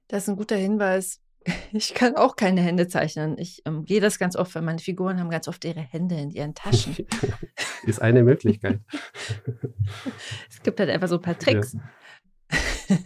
Das 0.08 0.24
ist 0.24 0.30
ein 0.30 0.38
guter 0.38 0.56
Hinweis. 0.56 1.22
Ich 1.72 1.94
kann 1.94 2.18
auch 2.18 2.36
keine 2.36 2.60
Hände 2.60 2.90
zeichnen. 2.90 3.38
Ich 3.38 3.62
ähm, 3.66 3.86
gehe 3.86 4.02
das 4.02 4.20
ganz 4.20 4.36
oft, 4.36 4.54
weil 4.56 4.64
meine 4.64 4.80
Figuren 4.80 5.18
haben 5.18 5.30
ganz 5.30 5.48
oft 5.48 5.64
ihre 5.64 5.80
Hände 5.80 6.16
in 6.16 6.30
ihren 6.30 6.54
Taschen. 6.56 7.08
ist 7.86 8.02
eine 8.02 8.22
Möglichkeit. 8.24 8.82
es 10.50 10.62
gibt 10.62 10.78
halt 10.80 10.90
einfach 10.90 11.08
so 11.08 11.16
ein 11.16 11.22
paar 11.22 11.40
Tricks. 11.40 11.78
Ja. 12.90 12.98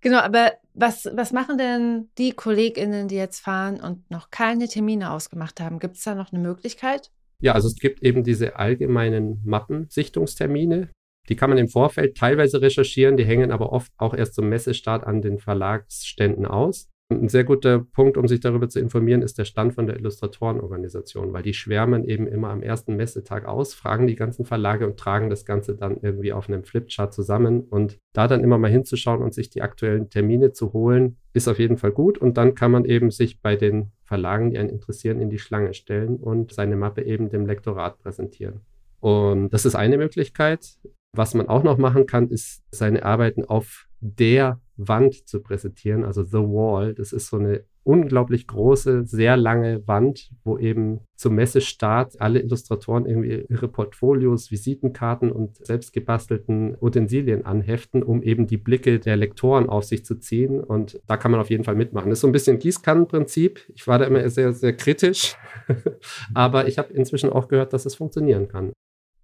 genau, 0.00 0.18
aber 0.18 0.54
was, 0.74 1.08
was 1.14 1.32
machen 1.32 1.56
denn 1.56 2.10
die 2.18 2.32
KollegInnen, 2.32 3.06
die 3.06 3.14
jetzt 3.14 3.38
fahren 3.38 3.80
und 3.80 4.10
noch 4.10 4.30
keine 4.30 4.66
Termine 4.66 5.12
ausgemacht 5.12 5.60
haben? 5.60 5.78
Gibt 5.78 5.96
es 5.96 6.02
da 6.02 6.16
noch 6.16 6.32
eine 6.32 6.42
Möglichkeit? 6.42 7.12
Ja, 7.42 7.52
also 7.52 7.66
es 7.66 7.76
gibt 7.76 8.02
eben 8.02 8.22
diese 8.22 8.56
allgemeinen 8.56 9.42
Mappensichtungstermine. 9.44 10.90
Die 11.28 11.36
kann 11.36 11.50
man 11.50 11.58
im 11.58 11.68
Vorfeld 11.68 12.16
teilweise 12.16 12.62
recherchieren, 12.62 13.16
die 13.16 13.24
hängen 13.24 13.50
aber 13.50 13.72
oft 13.72 13.92
auch 13.96 14.14
erst 14.14 14.34
zum 14.34 14.48
Messestart 14.48 15.04
an 15.04 15.22
den 15.22 15.38
Verlagsständen 15.38 16.46
aus. 16.46 16.88
Ein 17.10 17.28
sehr 17.28 17.44
guter 17.44 17.80
Punkt, 17.80 18.16
um 18.16 18.26
sich 18.26 18.40
darüber 18.40 18.68
zu 18.68 18.80
informieren, 18.80 19.22
ist 19.22 19.38
der 19.38 19.44
Stand 19.44 19.74
von 19.74 19.86
der 19.86 19.96
Illustratorenorganisation, 19.96 21.32
weil 21.32 21.42
die 21.42 21.52
schwärmen 21.52 22.04
eben 22.04 22.26
immer 22.26 22.48
am 22.50 22.62
ersten 22.62 22.96
Messetag 22.96 23.44
aus, 23.44 23.74
fragen 23.74 24.06
die 24.06 24.14
ganzen 24.14 24.44
Verlage 24.44 24.86
und 24.86 24.98
tragen 24.98 25.28
das 25.28 25.44
Ganze 25.44 25.74
dann 25.76 25.98
irgendwie 26.00 26.32
auf 26.32 26.48
einem 26.48 26.64
Flipchart 26.64 27.12
zusammen. 27.12 27.62
Und 27.62 27.98
da 28.14 28.28
dann 28.28 28.42
immer 28.42 28.56
mal 28.56 28.70
hinzuschauen 28.70 29.20
und 29.20 29.34
sich 29.34 29.50
die 29.50 29.62
aktuellen 29.62 30.08
Termine 30.10 30.52
zu 30.52 30.72
holen, 30.72 31.16
ist 31.34 31.48
auf 31.48 31.58
jeden 31.58 31.76
Fall 31.76 31.92
gut. 31.92 32.18
Und 32.18 32.36
dann 32.36 32.54
kann 32.54 32.70
man 32.70 32.84
eben 32.84 33.10
sich 33.10 33.42
bei 33.42 33.56
den 33.56 33.92
Verlagen, 34.12 34.50
die 34.50 34.58
einen 34.58 34.68
interessieren, 34.68 35.22
in 35.22 35.30
die 35.30 35.38
Schlange 35.38 35.72
stellen 35.72 36.16
und 36.16 36.52
seine 36.52 36.76
Mappe 36.76 37.00
eben 37.00 37.30
dem 37.30 37.46
Lektorat 37.46 37.98
präsentieren. 37.98 38.60
Und 39.00 39.48
das 39.54 39.64
ist 39.64 39.74
eine 39.74 39.96
Möglichkeit. 39.96 40.68
Was 41.16 41.32
man 41.32 41.48
auch 41.48 41.62
noch 41.62 41.78
machen 41.78 42.04
kann, 42.04 42.28
ist 42.28 42.62
seine 42.70 43.06
Arbeiten 43.06 43.46
auf 43.46 43.88
der 44.00 44.60
Wand 44.76 45.26
zu 45.26 45.40
präsentieren, 45.40 46.04
also 46.04 46.22
The 46.24 46.40
Wall. 46.40 46.92
Das 46.92 47.14
ist 47.14 47.28
so 47.28 47.38
eine 47.38 47.64
unglaublich 47.84 48.46
große, 48.46 49.04
sehr 49.04 49.36
lange 49.36 49.86
Wand, 49.86 50.30
wo 50.44 50.58
eben 50.58 51.00
zum 51.16 51.34
Messestart 51.34 52.20
alle 52.20 52.40
Illustratoren 52.40 53.06
irgendwie 53.06 53.44
ihre 53.48 53.68
Portfolios, 53.68 54.50
Visitenkarten 54.50 55.32
und 55.32 55.64
selbst 55.64 55.92
gebastelten 55.92 56.76
Utensilien 56.80 57.44
anheften, 57.44 58.02
um 58.02 58.22
eben 58.22 58.46
die 58.46 58.56
Blicke 58.56 58.98
der 59.00 59.16
Lektoren 59.16 59.68
auf 59.68 59.84
sich 59.84 60.04
zu 60.04 60.16
ziehen. 60.16 60.60
Und 60.60 61.00
da 61.06 61.16
kann 61.16 61.30
man 61.30 61.40
auf 61.40 61.50
jeden 61.50 61.64
Fall 61.64 61.74
mitmachen. 61.74 62.10
Das 62.10 62.18
ist 62.18 62.22
so 62.22 62.28
ein 62.28 62.32
bisschen 62.32 62.58
Gießkannenprinzip. 62.58 63.60
Ich 63.74 63.86
war 63.86 63.98
da 63.98 64.04
immer 64.04 64.28
sehr, 64.28 64.52
sehr 64.52 64.76
kritisch, 64.76 65.36
aber 66.34 66.68
ich 66.68 66.78
habe 66.78 66.92
inzwischen 66.92 67.30
auch 67.30 67.48
gehört, 67.48 67.72
dass 67.72 67.86
es 67.86 67.94
funktionieren 67.94 68.48
kann. 68.48 68.72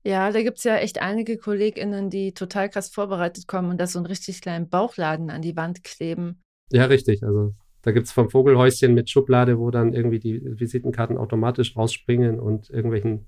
Ja, 0.05 0.31
da 0.31 0.43
gibt 0.43 0.59
es 0.59 0.65
ja 0.65 0.77
echt 0.77 1.03
einige 1.03 1.37
KollegInnen, 1.37 2.09
die 2.09 2.33
total 2.33 2.71
krass 2.71 2.89
vorbereitet 2.89 3.47
kommen 3.47 3.71
und 3.71 3.79
da 3.79 3.87
so 3.87 3.99
einen 3.99 4.07
richtig 4.07 4.41
kleinen 4.41 4.69
Bauchladen 4.69 5.29
an 5.29 5.43
die 5.43 5.57
Wand 5.57 5.85
kleben. 5.85 6.43
Ja, 6.71 6.87
richtig. 6.87 7.23
Also 7.23 7.55
da 7.83 7.93
gibt 7.93 8.07
es 8.07 8.13
vom 8.13 8.29
Vogelhäuschen 8.29 8.95
mit 8.95 9.09
Schublade, 9.09 9.59
wo 9.59 9.71
dann 9.71 9.93
irgendwie 9.93 10.19
die 10.19 10.41
Visitenkarten 10.45 11.17
automatisch 11.17 11.77
rausspringen 11.77 12.41
und 12.41 12.71
irgendwelchen 12.71 13.27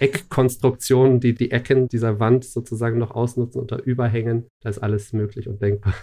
Eckkonstruktionen, 0.00 1.20
die 1.20 1.34
die 1.34 1.50
Ecken 1.50 1.88
dieser 1.88 2.18
Wand 2.18 2.44
sozusagen 2.44 2.98
noch 2.98 3.12
ausnutzen 3.12 3.60
oder 3.60 3.82
überhängen. 3.82 4.48
Da 4.60 4.70
ist 4.70 4.78
alles 4.78 5.12
möglich 5.12 5.48
und 5.48 5.62
denkbar. 5.62 5.94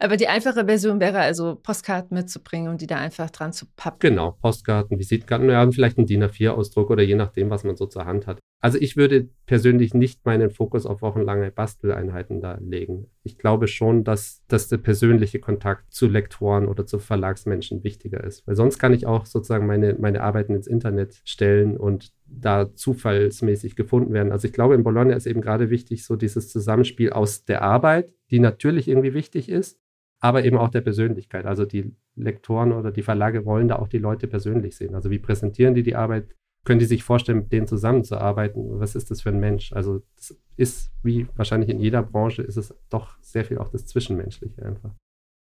Aber 0.00 0.16
die 0.16 0.28
einfache 0.28 0.66
Version 0.66 1.00
wäre 1.00 1.20
also 1.20 1.54
Postkarten 1.54 2.16
mitzubringen 2.16 2.70
und 2.70 2.80
die 2.80 2.86
da 2.86 2.96
einfach 2.96 3.30
dran 3.30 3.52
zu 3.52 3.66
pappen. 3.76 4.00
Genau, 4.00 4.32
Postkarten, 4.32 4.98
Visitkarten, 4.98 5.48
ja, 5.48 5.70
vielleicht 5.70 5.96
ein 5.96 6.06
DIN 6.06 6.24
A4-Ausdruck 6.24 6.90
oder 6.90 7.02
je 7.02 7.14
nachdem, 7.14 7.50
was 7.50 7.64
man 7.64 7.76
so 7.76 7.86
zur 7.86 8.04
Hand 8.04 8.26
hat. 8.26 8.40
Also 8.62 8.76
ich 8.78 8.96
würde 8.96 9.28
persönlich 9.46 9.94
nicht 9.94 10.26
meinen 10.26 10.50
Fokus 10.50 10.84
auf 10.84 11.00
wochenlange 11.00 11.50
Basteleinheiten 11.50 12.42
da 12.42 12.58
legen. 12.60 13.06
Ich 13.22 13.38
glaube 13.38 13.66
schon, 13.66 14.04
dass, 14.04 14.44
dass 14.48 14.68
der 14.68 14.76
persönliche 14.76 15.40
Kontakt 15.40 15.90
zu 15.92 16.08
Lektoren 16.08 16.66
oder 16.68 16.84
zu 16.84 16.98
Verlagsmenschen 16.98 17.82
wichtiger 17.84 18.22
ist. 18.22 18.46
Weil 18.46 18.56
sonst 18.56 18.78
kann 18.78 18.92
ich 18.92 19.06
auch 19.06 19.24
sozusagen 19.24 19.66
meine, 19.66 19.94
meine 19.94 20.22
Arbeiten 20.22 20.54
ins 20.54 20.66
Internet 20.66 21.22
stellen 21.24 21.78
und 21.78 22.12
da 22.26 22.74
zufallsmäßig 22.74 23.76
gefunden 23.76 24.12
werden. 24.12 24.30
Also 24.30 24.46
ich 24.46 24.52
glaube, 24.52 24.74
in 24.74 24.84
Bologna 24.84 25.14
ist 25.14 25.26
eben 25.26 25.40
gerade 25.40 25.70
wichtig, 25.70 26.04
so 26.04 26.16
dieses 26.16 26.50
Zusammenspiel 26.50 27.10
aus 27.10 27.46
der 27.46 27.62
Arbeit, 27.62 28.12
die 28.30 28.40
natürlich 28.40 28.88
irgendwie 28.88 29.14
wichtig 29.14 29.48
ist, 29.48 29.80
aber 30.20 30.44
eben 30.44 30.58
auch 30.58 30.68
der 30.68 30.82
Persönlichkeit. 30.82 31.46
Also 31.46 31.64
die 31.64 31.94
Lektoren 32.14 32.72
oder 32.72 32.92
die 32.92 33.02
Verlage 33.02 33.46
wollen 33.46 33.68
da 33.68 33.76
auch 33.76 33.88
die 33.88 33.98
Leute 33.98 34.26
persönlich 34.26 34.76
sehen. 34.76 34.94
Also 34.94 35.10
wie 35.10 35.18
präsentieren 35.18 35.74
die 35.74 35.82
die 35.82 35.96
Arbeit? 35.96 36.36
Können 36.64 36.78
die 36.78 36.86
sich 36.86 37.04
vorstellen, 37.04 37.38
mit 37.38 37.52
denen 37.52 37.66
zusammenzuarbeiten? 37.66 38.80
Was 38.80 38.94
ist 38.94 39.10
das 39.10 39.22
für 39.22 39.30
ein 39.30 39.40
Mensch? 39.40 39.72
Also 39.72 40.02
das 40.16 40.36
ist, 40.56 40.90
wie 41.02 41.26
wahrscheinlich 41.36 41.70
in 41.70 41.80
jeder 41.80 42.02
Branche, 42.02 42.42
ist 42.42 42.56
es 42.56 42.74
doch 42.90 43.16
sehr 43.22 43.44
viel 43.44 43.58
auch 43.58 43.68
das 43.68 43.86
Zwischenmenschliche 43.86 44.62
einfach. 44.64 44.90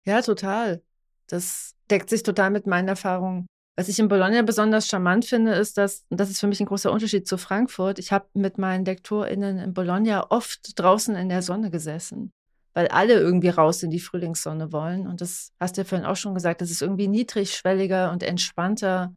Ja, 0.05 0.21
total. 0.21 0.81
Das 1.27 1.75
deckt 1.89 2.09
sich 2.09 2.23
total 2.23 2.51
mit 2.51 2.67
meinen 2.67 2.87
Erfahrungen. 2.87 3.47
Was 3.77 3.89
ich 3.89 3.99
in 3.99 4.07
Bologna 4.07 4.41
besonders 4.41 4.87
charmant 4.87 5.25
finde, 5.25 5.53
ist, 5.53 5.77
dass, 5.77 6.05
und 6.09 6.19
das 6.19 6.29
ist 6.29 6.39
für 6.39 6.47
mich 6.47 6.61
ein 6.61 6.65
großer 6.65 6.91
Unterschied 6.91 7.27
zu 7.27 7.37
Frankfurt, 7.37 7.99
ich 7.99 8.11
habe 8.13 8.27
mit 8.33 8.57
meinen 8.57 8.85
LektorInnen 8.85 9.59
in 9.59 9.73
Bologna 9.73 10.27
oft 10.29 10.79
draußen 10.79 11.15
in 11.15 11.27
der 11.27 11.41
Sonne 11.41 11.71
gesessen, 11.71 12.31
weil 12.73 12.87
alle 12.87 13.15
irgendwie 13.15 13.49
raus 13.49 13.83
in 13.83 13.89
die 13.89 13.99
Frühlingssonne 13.99 14.71
wollen. 14.71 15.07
Und 15.07 15.19
das 15.19 15.51
hast 15.59 15.75
du 15.75 15.81
ja 15.81 15.85
vorhin 15.85 16.07
auch 16.07 16.15
schon 16.15 16.33
gesagt, 16.33 16.61
das 16.61 16.71
ist 16.71 16.81
irgendwie 16.81 17.09
niedrigschwelliger 17.09 18.11
und 18.11 18.23
entspannter. 18.23 19.13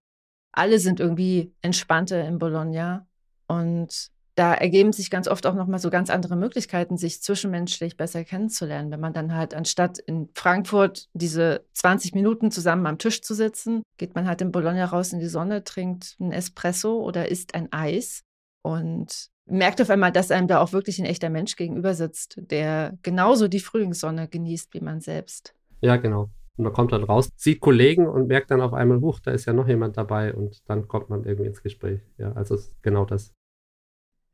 Alle 0.52 0.78
sind 0.78 1.00
irgendwie 1.00 1.52
entspannter 1.62 2.26
in 2.26 2.38
Bologna. 2.38 3.06
Und 3.46 4.11
da 4.38 4.54
ergeben 4.54 4.92
sich 4.92 5.11
ganz 5.11 5.26
oft 5.26 5.46
auch 5.46 5.54
nochmal 5.54 5.80
so 5.80 5.90
ganz 5.90 6.11
andere 6.11 6.37
Möglichkeiten, 6.37 6.96
sich 6.96 7.22
zwischenmenschlich 7.22 7.96
besser 7.96 8.22
kennenzulernen. 8.22 8.92
Wenn 8.92 9.00
man 9.00 9.12
dann 9.12 9.34
halt 9.34 9.52
anstatt 9.52 9.98
in 9.98 10.28
Frankfurt 10.34 11.08
diese 11.12 11.64
20 11.72 12.14
Minuten 12.14 12.52
zusammen 12.52 12.87
am 12.87 12.98
Tisch 12.98 13.20
zu 13.22 13.34
sitzen, 13.34 13.82
geht 13.96 14.14
man 14.14 14.28
halt 14.28 14.40
in 14.40 14.52
Bologna 14.52 14.84
raus 14.84 15.12
in 15.12 15.18
die 15.18 15.26
Sonne, 15.26 15.64
trinkt 15.64 16.16
ein 16.20 16.30
Espresso 16.30 17.00
oder 17.00 17.28
isst 17.28 17.56
ein 17.56 17.72
Eis 17.72 18.22
und 18.62 19.28
merkt 19.46 19.80
auf 19.80 19.90
einmal, 19.90 20.12
dass 20.12 20.30
einem 20.30 20.46
da 20.46 20.61
auch 20.61 20.72
wirklich 20.72 21.00
ein 21.00 21.06
echter 21.06 21.30
Mensch 21.30 21.56
gegenüber 21.56 21.94
sitzt, 21.94 22.37
der 22.37 22.96
genauso 23.02 23.48
die 23.48 23.61
Frühlingssonne 23.61 24.28
genießt 24.28 24.72
wie 24.72 24.80
man 24.80 25.00
selbst. 25.00 25.54
Ja, 25.80 25.96
genau. 25.96 26.30
Und 26.59 26.64
man 26.64 26.73
kommt 26.73 26.92
dann 26.92 27.05
raus, 27.05 27.31
sieht 27.37 27.61
Kollegen 27.61 28.09
und 28.09 28.27
merkt 28.27 28.51
dann 28.51 28.61
auf 28.61 28.73
einmal, 28.73 29.01
huch, 29.01 29.21
da 29.21 29.31
ist 29.31 29.47
ja 29.47 29.53
noch 29.53 29.68
jemand 29.68 29.97
dabei 29.97 30.35
und 30.35 30.68
dann 30.68 30.88
kommt 30.88 31.09
man 31.09 31.25
irgendwie 31.25 31.47
ins 31.47 31.62
Gespräch. 31.62 32.01
Ja, 32.18 32.33
also 32.33 32.59
genau 32.83 33.05
das. 33.05 33.33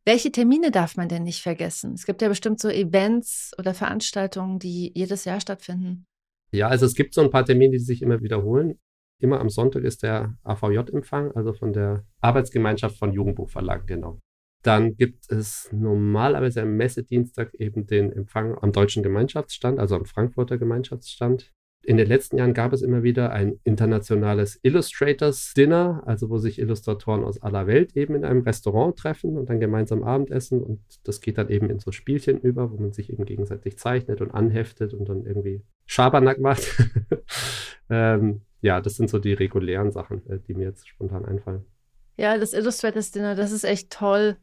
Welche 0.06 0.32
Termine 0.32 0.70
darf 0.70 0.96
man 0.96 1.08
denn 1.08 1.24
nicht 1.24 1.42
vergessen? 1.42 1.92
Es 1.92 2.06
gibt 2.06 2.22
ja 2.22 2.28
bestimmt 2.28 2.60
so 2.60 2.68
Events 2.68 3.52
oder 3.58 3.74
Veranstaltungen, 3.74 4.58
die 4.58 4.90
jedes 4.94 5.26
Jahr 5.26 5.40
stattfinden. 5.40 6.06
Ja, 6.50 6.68
also 6.68 6.86
es 6.86 6.94
gibt 6.94 7.12
so 7.12 7.20
ein 7.20 7.30
paar 7.30 7.44
Termine, 7.44 7.72
die 7.72 7.78
sich 7.78 8.00
immer 8.00 8.22
wiederholen. 8.22 8.78
Immer 9.20 9.40
am 9.40 9.50
Sonntag 9.50 9.84
ist 9.84 10.02
der 10.02 10.36
AVJ-Empfang, 10.44 11.32
also 11.32 11.52
von 11.52 11.72
der 11.72 12.04
Arbeitsgemeinschaft 12.20 12.98
von 12.98 13.12
Jugendbuchverlagen, 13.12 13.86
genau. 13.86 14.18
Dann 14.62 14.96
gibt 14.96 15.30
es 15.30 15.68
normalerweise 15.72 16.62
am 16.62 16.76
Messedienstag 16.76 17.54
eben 17.54 17.86
den 17.86 18.12
Empfang 18.12 18.56
am 18.56 18.72
Deutschen 18.72 19.02
Gemeinschaftsstand, 19.02 19.78
also 19.78 19.96
am 19.96 20.06
Frankfurter 20.06 20.56
Gemeinschaftsstand 20.56 21.52
in 21.84 21.96
den 21.96 22.06
letzten 22.06 22.38
Jahren 22.38 22.54
gab 22.54 22.72
es 22.72 22.82
immer 22.82 23.02
wieder 23.02 23.30
ein 23.30 23.60
internationales 23.64 24.58
Illustrators 24.62 25.52
Dinner, 25.54 26.02
also 26.06 26.30
wo 26.30 26.38
sich 26.38 26.58
Illustratoren 26.58 27.24
aus 27.24 27.42
aller 27.42 27.66
Welt 27.66 27.96
eben 27.96 28.14
in 28.14 28.24
einem 28.24 28.42
Restaurant 28.42 28.96
treffen 28.98 29.36
und 29.36 29.50
dann 29.50 29.60
gemeinsam 29.60 30.02
Abendessen. 30.02 30.62
Und 30.62 30.80
das 31.04 31.20
geht 31.20 31.38
dann 31.38 31.48
eben 31.48 31.70
in 31.70 31.78
so 31.78 31.92
Spielchen 31.92 32.40
über, 32.40 32.70
wo 32.70 32.76
man 32.76 32.92
sich 32.92 33.10
eben 33.10 33.24
gegenseitig 33.24 33.78
zeichnet 33.78 34.20
und 34.20 34.30
anheftet 34.30 34.94
und 34.94 35.08
dann 35.08 35.24
irgendwie 35.24 35.62
Schabernack 35.86 36.40
macht. 36.40 36.62
ähm, 37.90 38.40
ja, 38.60 38.80
das 38.80 38.96
sind 38.96 39.10
so 39.10 39.18
die 39.18 39.34
regulären 39.34 39.92
Sachen, 39.92 40.26
äh, 40.28 40.38
die 40.38 40.54
mir 40.54 40.64
jetzt 40.64 40.88
spontan 40.88 41.24
einfallen. 41.24 41.64
Ja, 42.16 42.38
das 42.38 42.52
Illustrators 42.52 43.10
Dinner, 43.10 43.34
das 43.34 43.52
ist 43.52 43.64
echt 43.64 43.90
toll, 43.90 44.36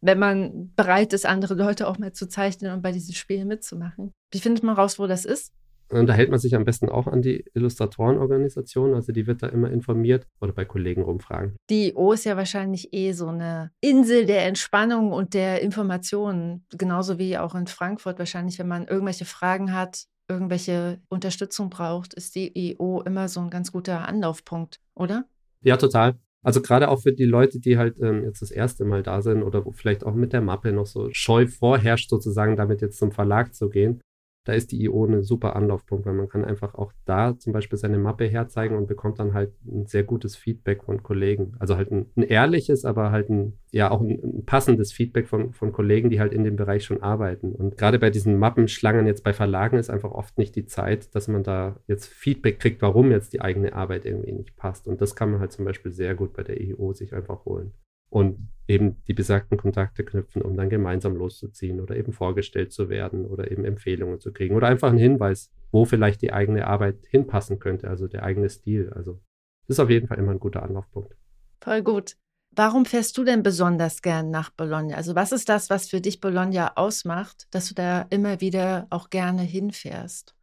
wenn 0.00 0.18
man 0.18 0.72
bereit 0.74 1.12
ist, 1.12 1.26
andere 1.26 1.54
Leute 1.54 1.86
auch 1.86 1.98
mal 1.98 2.12
zu 2.12 2.28
zeichnen 2.28 2.72
und 2.72 2.82
bei 2.82 2.92
diesen 2.92 3.14
Spielen 3.14 3.48
mitzumachen. 3.48 4.12
Wie 4.30 4.40
findet 4.40 4.64
man 4.64 4.76
raus, 4.76 4.98
wo 4.98 5.06
das 5.06 5.24
ist? 5.24 5.52
Und 5.90 6.06
da 6.06 6.12
hält 6.12 6.30
man 6.30 6.38
sich 6.38 6.54
am 6.54 6.64
besten 6.64 6.88
auch 6.88 7.06
an 7.06 7.22
die 7.22 7.44
Illustratorenorganisation, 7.54 8.94
also 8.94 9.12
die 9.12 9.26
wird 9.26 9.42
da 9.42 9.48
immer 9.48 9.70
informiert 9.70 10.26
oder 10.40 10.52
bei 10.52 10.64
Kollegen 10.64 11.02
rumfragen. 11.02 11.56
Die 11.70 11.94
O 11.94 12.12
ist 12.12 12.24
ja 12.24 12.36
wahrscheinlich 12.36 12.92
eh 12.92 13.12
so 13.12 13.28
eine 13.28 13.70
Insel 13.80 14.26
der 14.26 14.46
Entspannung 14.46 15.12
und 15.12 15.34
der 15.34 15.62
Informationen, 15.62 16.66
genauso 16.76 17.18
wie 17.18 17.38
auch 17.38 17.54
in 17.54 17.66
Frankfurt 17.66 18.18
wahrscheinlich, 18.18 18.58
wenn 18.58 18.68
man 18.68 18.86
irgendwelche 18.86 19.24
Fragen 19.24 19.72
hat, 19.72 20.04
irgendwelche 20.28 21.00
Unterstützung 21.08 21.70
braucht, 21.70 22.12
ist 22.12 22.34
die 22.34 22.74
EO 22.76 23.02
immer 23.02 23.28
so 23.28 23.40
ein 23.40 23.50
ganz 23.50 23.72
guter 23.72 24.06
Anlaufpunkt, 24.06 24.80
oder? 24.94 25.24
Ja, 25.62 25.78
total. 25.78 26.18
Also 26.44 26.60
gerade 26.60 26.88
auch 26.88 27.00
für 27.00 27.12
die 27.12 27.24
Leute, 27.24 27.58
die 27.58 27.78
halt 27.78 27.98
ähm, 28.00 28.24
jetzt 28.24 28.42
das 28.42 28.50
erste 28.50 28.84
Mal 28.84 29.02
da 29.02 29.22
sind 29.22 29.42
oder 29.42 29.64
wo 29.64 29.72
vielleicht 29.72 30.04
auch 30.04 30.14
mit 30.14 30.32
der 30.32 30.40
Mappe 30.40 30.72
noch 30.72 30.86
so 30.86 31.08
scheu 31.12 31.46
vorherrscht, 31.46 32.10
sozusagen 32.10 32.56
damit 32.56 32.80
jetzt 32.80 32.98
zum 32.98 33.10
Verlag 33.10 33.54
zu 33.54 33.68
gehen 33.70 34.00
da 34.48 34.54
ist 34.54 34.72
die 34.72 34.82
IO 34.82 35.04
ein 35.04 35.22
super 35.22 35.56
Anlaufpunkt, 35.56 36.06
weil 36.06 36.14
man 36.14 36.30
kann 36.30 36.42
einfach 36.42 36.74
auch 36.74 36.90
da 37.04 37.38
zum 37.38 37.52
Beispiel 37.52 37.78
seine 37.78 37.98
Mappe 37.98 38.24
herzeigen 38.24 38.76
und 38.76 38.86
bekommt 38.86 39.18
dann 39.18 39.34
halt 39.34 39.52
ein 39.66 39.84
sehr 39.84 40.04
gutes 40.04 40.36
Feedback 40.36 40.84
von 40.84 41.02
Kollegen. 41.02 41.52
Also 41.58 41.76
halt 41.76 41.92
ein, 41.92 42.06
ein 42.16 42.22
ehrliches, 42.22 42.86
aber 42.86 43.10
halt 43.10 43.28
ein, 43.28 43.58
ja 43.72 43.90
auch 43.90 44.00
ein, 44.00 44.08
ein, 44.08 44.44
passendes 44.46 44.90
Feedback 44.90 45.28
von, 45.28 45.52
von 45.52 45.70
Kollegen, 45.70 46.08
die 46.08 46.18
halt 46.18 46.32
in 46.32 46.44
dem 46.44 46.56
Bereich 46.56 46.86
schon 46.86 47.02
arbeiten. 47.02 47.52
Und 47.52 47.76
gerade 47.76 47.98
bei 47.98 48.08
diesen 48.08 48.38
Mappenschlangen 48.38 49.06
jetzt 49.06 49.22
bei 49.22 49.34
Verlagen 49.34 49.76
ist 49.76 49.90
einfach 49.90 50.12
oft 50.12 50.38
nicht 50.38 50.56
die 50.56 50.64
Zeit, 50.64 51.14
dass 51.14 51.28
man 51.28 51.42
da 51.42 51.76
jetzt 51.86 52.06
Feedback 52.06 52.58
kriegt, 52.58 52.80
warum 52.80 53.10
jetzt 53.10 53.34
die 53.34 53.42
eigene 53.42 53.74
Arbeit 53.74 54.06
irgendwie 54.06 54.32
nicht 54.32 54.56
passt. 54.56 54.88
Und 54.88 55.02
das 55.02 55.14
kann 55.14 55.30
man 55.30 55.40
halt 55.40 55.52
zum 55.52 55.66
Beispiel 55.66 55.92
sehr 55.92 56.14
gut 56.14 56.32
bei 56.32 56.42
der 56.42 56.58
IO 56.58 56.94
sich 56.94 57.12
einfach 57.12 57.44
holen 57.44 57.74
und 58.10 58.48
eben 58.66 59.02
die 59.08 59.14
besagten 59.14 59.56
Kontakte 59.56 60.04
knüpfen, 60.04 60.42
um 60.42 60.56
dann 60.56 60.68
gemeinsam 60.68 61.16
loszuziehen 61.16 61.80
oder 61.80 61.96
eben 61.96 62.12
vorgestellt 62.12 62.72
zu 62.72 62.88
werden 62.88 63.24
oder 63.26 63.50
eben 63.50 63.64
Empfehlungen 63.64 64.20
zu 64.20 64.32
kriegen 64.32 64.54
oder 64.54 64.68
einfach 64.68 64.90
einen 64.90 64.98
Hinweis, 64.98 65.50
wo 65.72 65.86
vielleicht 65.86 66.20
die 66.22 66.32
eigene 66.32 66.66
Arbeit 66.66 67.06
hinpassen 67.08 67.58
könnte, 67.58 67.88
also 67.88 68.06
der 68.06 68.24
eigene 68.24 68.50
Stil. 68.50 68.92
Also 68.94 69.20
das 69.66 69.76
ist 69.76 69.80
auf 69.80 69.90
jeden 69.90 70.06
Fall 70.06 70.18
immer 70.18 70.32
ein 70.32 70.40
guter 70.40 70.62
Anlaufpunkt. 70.62 71.16
Voll 71.60 71.82
gut. 71.82 72.16
Warum 72.50 72.84
fährst 72.84 73.16
du 73.16 73.24
denn 73.24 73.42
besonders 73.42 74.02
gern 74.02 74.30
nach 74.30 74.50
Bologna? 74.50 74.96
Also 74.96 75.14
was 75.14 75.32
ist 75.32 75.48
das, 75.48 75.70
was 75.70 75.88
für 75.88 76.00
dich 76.00 76.20
Bologna 76.20 76.72
ausmacht, 76.76 77.46
dass 77.50 77.68
du 77.68 77.74
da 77.74 78.02
immer 78.10 78.40
wieder 78.40 78.86
auch 78.90 79.10
gerne 79.10 79.42
hinfährst? 79.42 80.34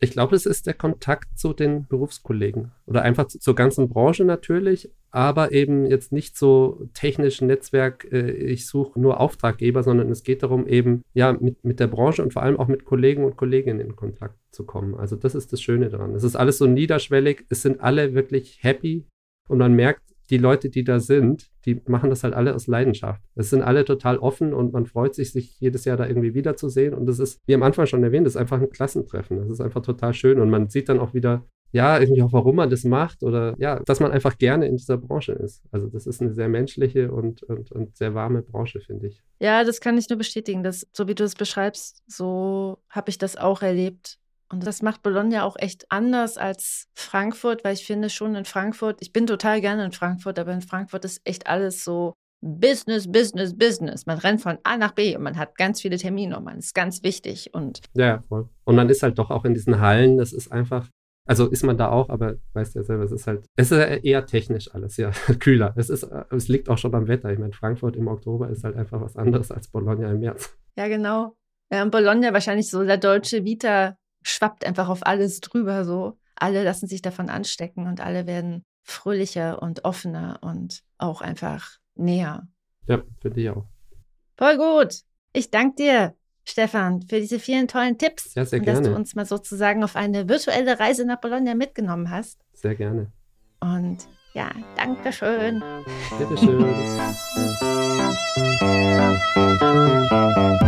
Ich 0.00 0.12
glaube, 0.12 0.36
es 0.36 0.46
ist 0.46 0.66
der 0.66 0.74
Kontakt 0.74 1.38
zu 1.38 1.52
den 1.52 1.86
Berufskollegen 1.88 2.70
oder 2.86 3.02
einfach 3.02 3.26
zur 3.26 3.54
ganzen 3.56 3.88
Branche 3.88 4.24
natürlich, 4.24 4.90
aber 5.10 5.50
eben 5.52 5.86
jetzt 5.86 6.12
nicht 6.12 6.36
so 6.36 6.88
technisch 6.94 7.40
Netzwerk, 7.40 8.06
äh, 8.12 8.30
ich 8.30 8.66
suche 8.66 9.00
nur 9.00 9.20
Auftraggeber, 9.20 9.82
sondern 9.82 10.10
es 10.10 10.22
geht 10.22 10.42
darum, 10.42 10.68
eben 10.68 11.02
ja 11.14 11.32
mit, 11.32 11.64
mit 11.64 11.80
der 11.80 11.88
Branche 11.88 12.22
und 12.22 12.32
vor 12.32 12.42
allem 12.42 12.58
auch 12.58 12.68
mit 12.68 12.84
Kollegen 12.84 13.24
und 13.24 13.36
Kolleginnen 13.36 13.80
in 13.80 13.96
Kontakt 13.96 14.38
zu 14.52 14.64
kommen. 14.64 14.94
Also 14.94 15.16
das 15.16 15.34
ist 15.34 15.52
das 15.52 15.60
Schöne 15.60 15.88
daran. 15.88 16.14
Es 16.14 16.22
ist 16.22 16.36
alles 16.36 16.58
so 16.58 16.66
niederschwellig, 16.66 17.46
es 17.48 17.62
sind 17.62 17.80
alle 17.80 18.14
wirklich 18.14 18.58
happy 18.62 19.04
und 19.48 19.58
man 19.58 19.72
merkt, 19.72 20.02
die 20.30 20.38
Leute, 20.38 20.68
die 20.68 20.84
da 20.84 21.00
sind, 21.00 21.50
die 21.64 21.80
machen 21.86 22.10
das 22.10 22.24
halt 22.24 22.34
alle 22.34 22.54
aus 22.54 22.66
Leidenschaft. 22.66 23.22
Es 23.34 23.50
sind 23.50 23.62
alle 23.62 23.84
total 23.84 24.18
offen 24.18 24.52
und 24.52 24.72
man 24.72 24.86
freut 24.86 25.14
sich, 25.14 25.32
sich 25.32 25.58
jedes 25.60 25.84
Jahr 25.84 25.96
da 25.96 26.06
irgendwie 26.06 26.34
wiederzusehen. 26.34 26.94
Und 26.94 27.06
das 27.06 27.18
ist, 27.18 27.40
wie 27.46 27.54
am 27.54 27.62
Anfang 27.62 27.86
schon 27.86 28.02
erwähnt, 28.02 28.26
das 28.26 28.34
ist 28.34 28.40
einfach 28.40 28.60
ein 28.60 28.70
Klassentreffen. 28.70 29.38
Das 29.38 29.50
ist 29.50 29.60
einfach 29.60 29.82
total 29.82 30.12
schön. 30.14 30.38
Und 30.40 30.50
man 30.50 30.68
sieht 30.68 30.88
dann 30.88 30.98
auch 30.98 31.14
wieder, 31.14 31.46
ja, 31.72 31.98
irgendwie 31.98 32.22
auch, 32.22 32.32
warum 32.32 32.56
man 32.56 32.70
das 32.70 32.84
macht 32.84 33.22
oder 33.22 33.54
ja, 33.58 33.80
dass 33.80 34.00
man 34.00 34.10
einfach 34.10 34.38
gerne 34.38 34.66
in 34.66 34.76
dieser 34.76 34.96
Branche 34.96 35.32
ist. 35.32 35.62
Also 35.70 35.86
das 35.88 36.06
ist 36.06 36.20
eine 36.22 36.32
sehr 36.32 36.48
menschliche 36.48 37.12
und, 37.12 37.42
und, 37.42 37.70
und 37.72 37.96
sehr 37.96 38.14
warme 38.14 38.42
Branche, 38.42 38.80
finde 38.80 39.08
ich. 39.08 39.22
Ja, 39.38 39.64
das 39.64 39.80
kann 39.80 39.98
ich 39.98 40.08
nur 40.08 40.18
bestätigen. 40.18 40.62
Dass, 40.62 40.86
so 40.92 41.08
wie 41.08 41.14
du 41.14 41.24
es 41.24 41.34
beschreibst, 41.34 42.02
so 42.06 42.78
habe 42.88 43.10
ich 43.10 43.18
das 43.18 43.36
auch 43.36 43.62
erlebt. 43.62 44.18
Und 44.50 44.66
das 44.66 44.82
macht 44.82 45.02
Bologna 45.02 45.44
auch 45.44 45.56
echt 45.58 45.86
anders 45.90 46.38
als 46.38 46.88
Frankfurt, 46.94 47.64
weil 47.64 47.74
ich 47.74 47.84
finde 47.84 48.08
schon 48.08 48.34
in 48.34 48.46
Frankfurt, 48.46 48.98
ich 49.00 49.12
bin 49.12 49.26
total 49.26 49.60
gerne 49.60 49.84
in 49.84 49.92
Frankfurt, 49.92 50.38
aber 50.38 50.52
in 50.52 50.62
Frankfurt 50.62 51.04
ist 51.04 51.20
echt 51.24 51.46
alles 51.46 51.84
so 51.84 52.14
Business, 52.40 53.10
Business, 53.10 53.56
Business. 53.56 54.06
Man 54.06 54.18
rennt 54.18 54.40
von 54.40 54.58
A 54.62 54.76
nach 54.76 54.92
B 54.92 55.16
und 55.16 55.22
man 55.22 55.36
hat 55.36 55.56
ganz 55.56 55.80
viele 55.80 55.98
Termine 55.98 56.36
und 56.36 56.44
man 56.44 56.58
ist 56.58 56.74
ganz 56.74 57.02
wichtig 57.02 57.50
und. 57.52 57.80
Ja, 57.94 58.22
voll. 58.28 58.48
Und 58.64 58.76
man 58.76 58.88
ist 58.88 59.02
halt 59.02 59.18
doch 59.18 59.30
auch 59.30 59.44
in 59.44 59.54
diesen 59.54 59.80
Hallen, 59.80 60.18
das 60.18 60.32
ist 60.32 60.50
einfach, 60.50 60.88
also 61.26 61.46
ist 61.48 61.64
man 61.64 61.76
da 61.76 61.90
auch, 61.90 62.08
aber 62.08 62.36
weißt 62.54 62.76
ja 62.76 62.84
selber, 62.84 63.04
es 63.04 63.12
ist 63.12 63.26
halt, 63.26 63.44
es 63.56 63.70
ist 63.70 64.04
eher 64.04 64.24
technisch 64.24 64.72
alles, 64.72 64.96
ja, 64.96 65.10
kühler. 65.40 65.74
Es 65.76 65.90
ist, 65.90 66.04
es 66.30 66.48
liegt 66.48 66.68
auch 66.68 66.78
schon 66.78 66.94
am 66.94 67.08
Wetter. 67.08 67.30
Ich 67.30 67.38
meine, 67.38 67.52
Frankfurt 67.52 67.96
im 67.96 68.08
Oktober 68.08 68.48
ist 68.48 68.64
halt 68.64 68.76
einfach 68.76 69.00
was 69.00 69.16
anderes 69.16 69.50
als 69.50 69.68
Bologna 69.68 70.10
im 70.10 70.20
März. 70.20 70.56
Ja, 70.76 70.88
genau. 70.88 71.36
Ja, 71.70 71.82
und 71.82 71.90
Bologna 71.90 72.32
wahrscheinlich 72.32 72.70
so 72.70 72.82
der 72.84 72.96
deutsche 72.96 73.44
Vita 73.44 73.96
schwappt 74.22 74.64
einfach 74.64 74.88
auf 74.88 75.06
alles 75.06 75.40
drüber 75.40 75.84
so. 75.84 76.18
Alle 76.34 76.62
lassen 76.64 76.86
sich 76.86 77.02
davon 77.02 77.28
anstecken 77.28 77.86
und 77.86 78.00
alle 78.00 78.26
werden 78.26 78.64
fröhlicher 78.84 79.60
und 79.60 79.84
offener 79.84 80.38
und 80.40 80.82
auch 80.96 81.20
einfach 81.20 81.78
näher. 81.94 82.46
Ja, 82.86 83.02
finde 83.20 83.40
ich 83.40 83.50
auch. 83.50 83.66
Voll 84.36 84.56
gut. 84.56 85.02
Ich 85.32 85.50
danke 85.50 85.76
dir, 85.76 86.14
Stefan, 86.44 87.02
für 87.02 87.20
diese 87.20 87.38
vielen 87.38 87.68
tollen 87.68 87.98
Tipps. 87.98 88.34
Ja, 88.34 88.44
sehr 88.44 88.60
und 88.60 88.64
gerne. 88.64 88.80
dass 88.80 88.88
du 88.88 88.94
uns 88.94 89.14
mal 89.14 89.26
sozusagen 89.26 89.84
auf 89.84 89.96
eine 89.96 90.28
virtuelle 90.28 90.80
Reise 90.80 91.04
nach 91.04 91.20
Bologna 91.20 91.54
mitgenommen 91.54 92.10
hast. 92.10 92.40
Sehr 92.54 92.74
gerne. 92.74 93.12
Und 93.60 94.08
ja, 94.34 94.50
danke 94.76 95.12
schön. 95.12 95.62
Bitteschön. 96.18 96.64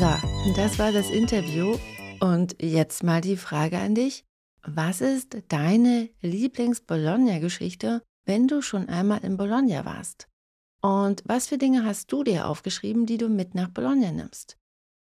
So, 0.00 0.08
das 0.56 0.78
war 0.78 0.92
das 0.92 1.10
Interview. 1.10 1.76
Und 2.20 2.56
jetzt 2.58 3.02
mal 3.02 3.20
die 3.20 3.36
Frage 3.36 3.76
an 3.76 3.94
dich. 3.94 4.24
Was 4.62 5.02
ist 5.02 5.36
deine 5.48 6.08
Lieblings-Bologna-Geschichte, 6.22 8.00
wenn 8.24 8.48
du 8.48 8.62
schon 8.62 8.88
einmal 8.88 9.22
in 9.22 9.36
Bologna 9.36 9.84
warst? 9.84 10.26
Und 10.80 11.22
was 11.26 11.48
für 11.48 11.58
Dinge 11.58 11.84
hast 11.84 12.10
du 12.12 12.24
dir 12.24 12.48
aufgeschrieben, 12.48 13.04
die 13.04 13.18
du 13.18 13.28
mit 13.28 13.54
nach 13.54 13.68
Bologna 13.68 14.10
nimmst? 14.10 14.56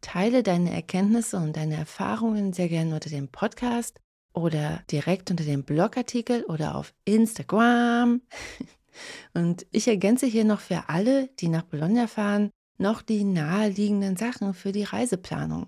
Teile 0.02 0.42
deine 0.42 0.74
Erkenntnisse 0.74 1.38
und 1.38 1.58
deine 1.58 1.76
Erfahrungen 1.76 2.52
sehr 2.52 2.68
gerne 2.68 2.96
unter 2.96 3.12
dem 3.12 3.28
Podcast 3.28 4.00
oder 4.34 4.82
direkt 4.90 5.30
unter 5.30 5.44
dem 5.44 5.64
Blogartikel 5.64 6.44
oder 6.46 6.74
auf 6.74 6.96
Instagram. 7.06 8.24
Und 9.34 9.66
ich 9.72 9.88
ergänze 9.88 10.26
hier 10.26 10.44
noch 10.44 10.60
für 10.60 10.90
alle, 10.90 11.30
die 11.40 11.48
nach 11.48 11.64
Bologna 11.64 12.08
fahren, 12.08 12.50
noch 12.82 13.02
die 13.02 13.24
naheliegenden 13.24 14.18
Sachen 14.18 14.54
für 14.54 14.72
die 14.72 14.84
Reiseplanung. 14.84 15.68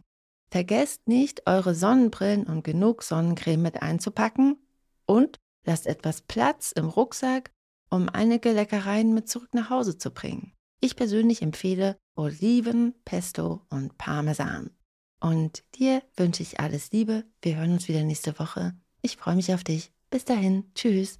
Vergesst 0.52 1.08
nicht, 1.08 1.48
eure 1.48 1.74
Sonnenbrillen 1.74 2.46
und 2.46 2.64
genug 2.64 3.04
Sonnencreme 3.04 3.62
mit 3.62 3.82
einzupacken 3.82 4.58
und 5.06 5.40
lasst 5.66 5.88
etwas 5.88 6.22
Platz 6.22 6.72
im 6.72 6.90
Rucksack, 6.90 7.52
um 7.90 8.10
einige 8.10 8.52
Leckereien 8.52 9.14
mit 9.14 9.30
zurück 9.30 9.54
nach 9.54 9.70
Hause 9.70 9.98
zu 9.98 10.12
bringen. 10.12 10.54
Ich 10.80 10.96
persönlich 10.96 11.42
empfehle 11.42 11.98
Oliven, 12.16 12.94
Pesto 13.06 13.62
und 13.70 13.98
Parmesan. 13.98 14.72
Und 15.20 15.64
dir 15.76 16.04
wünsche 16.18 16.44
ich 16.44 16.60
alles 16.60 16.92
Liebe. 16.92 17.24
Wir 17.42 17.56
hören 17.56 17.72
uns 17.72 17.88
wieder 17.88 18.04
nächste 18.04 18.38
Woche. 18.38 18.76
Ich 19.02 19.16
freue 19.18 19.36
mich 19.36 19.54
auf 19.54 19.64
dich. 19.64 19.94
Bis 20.10 20.26
dahin. 20.26 20.66
Tschüss. 20.76 21.20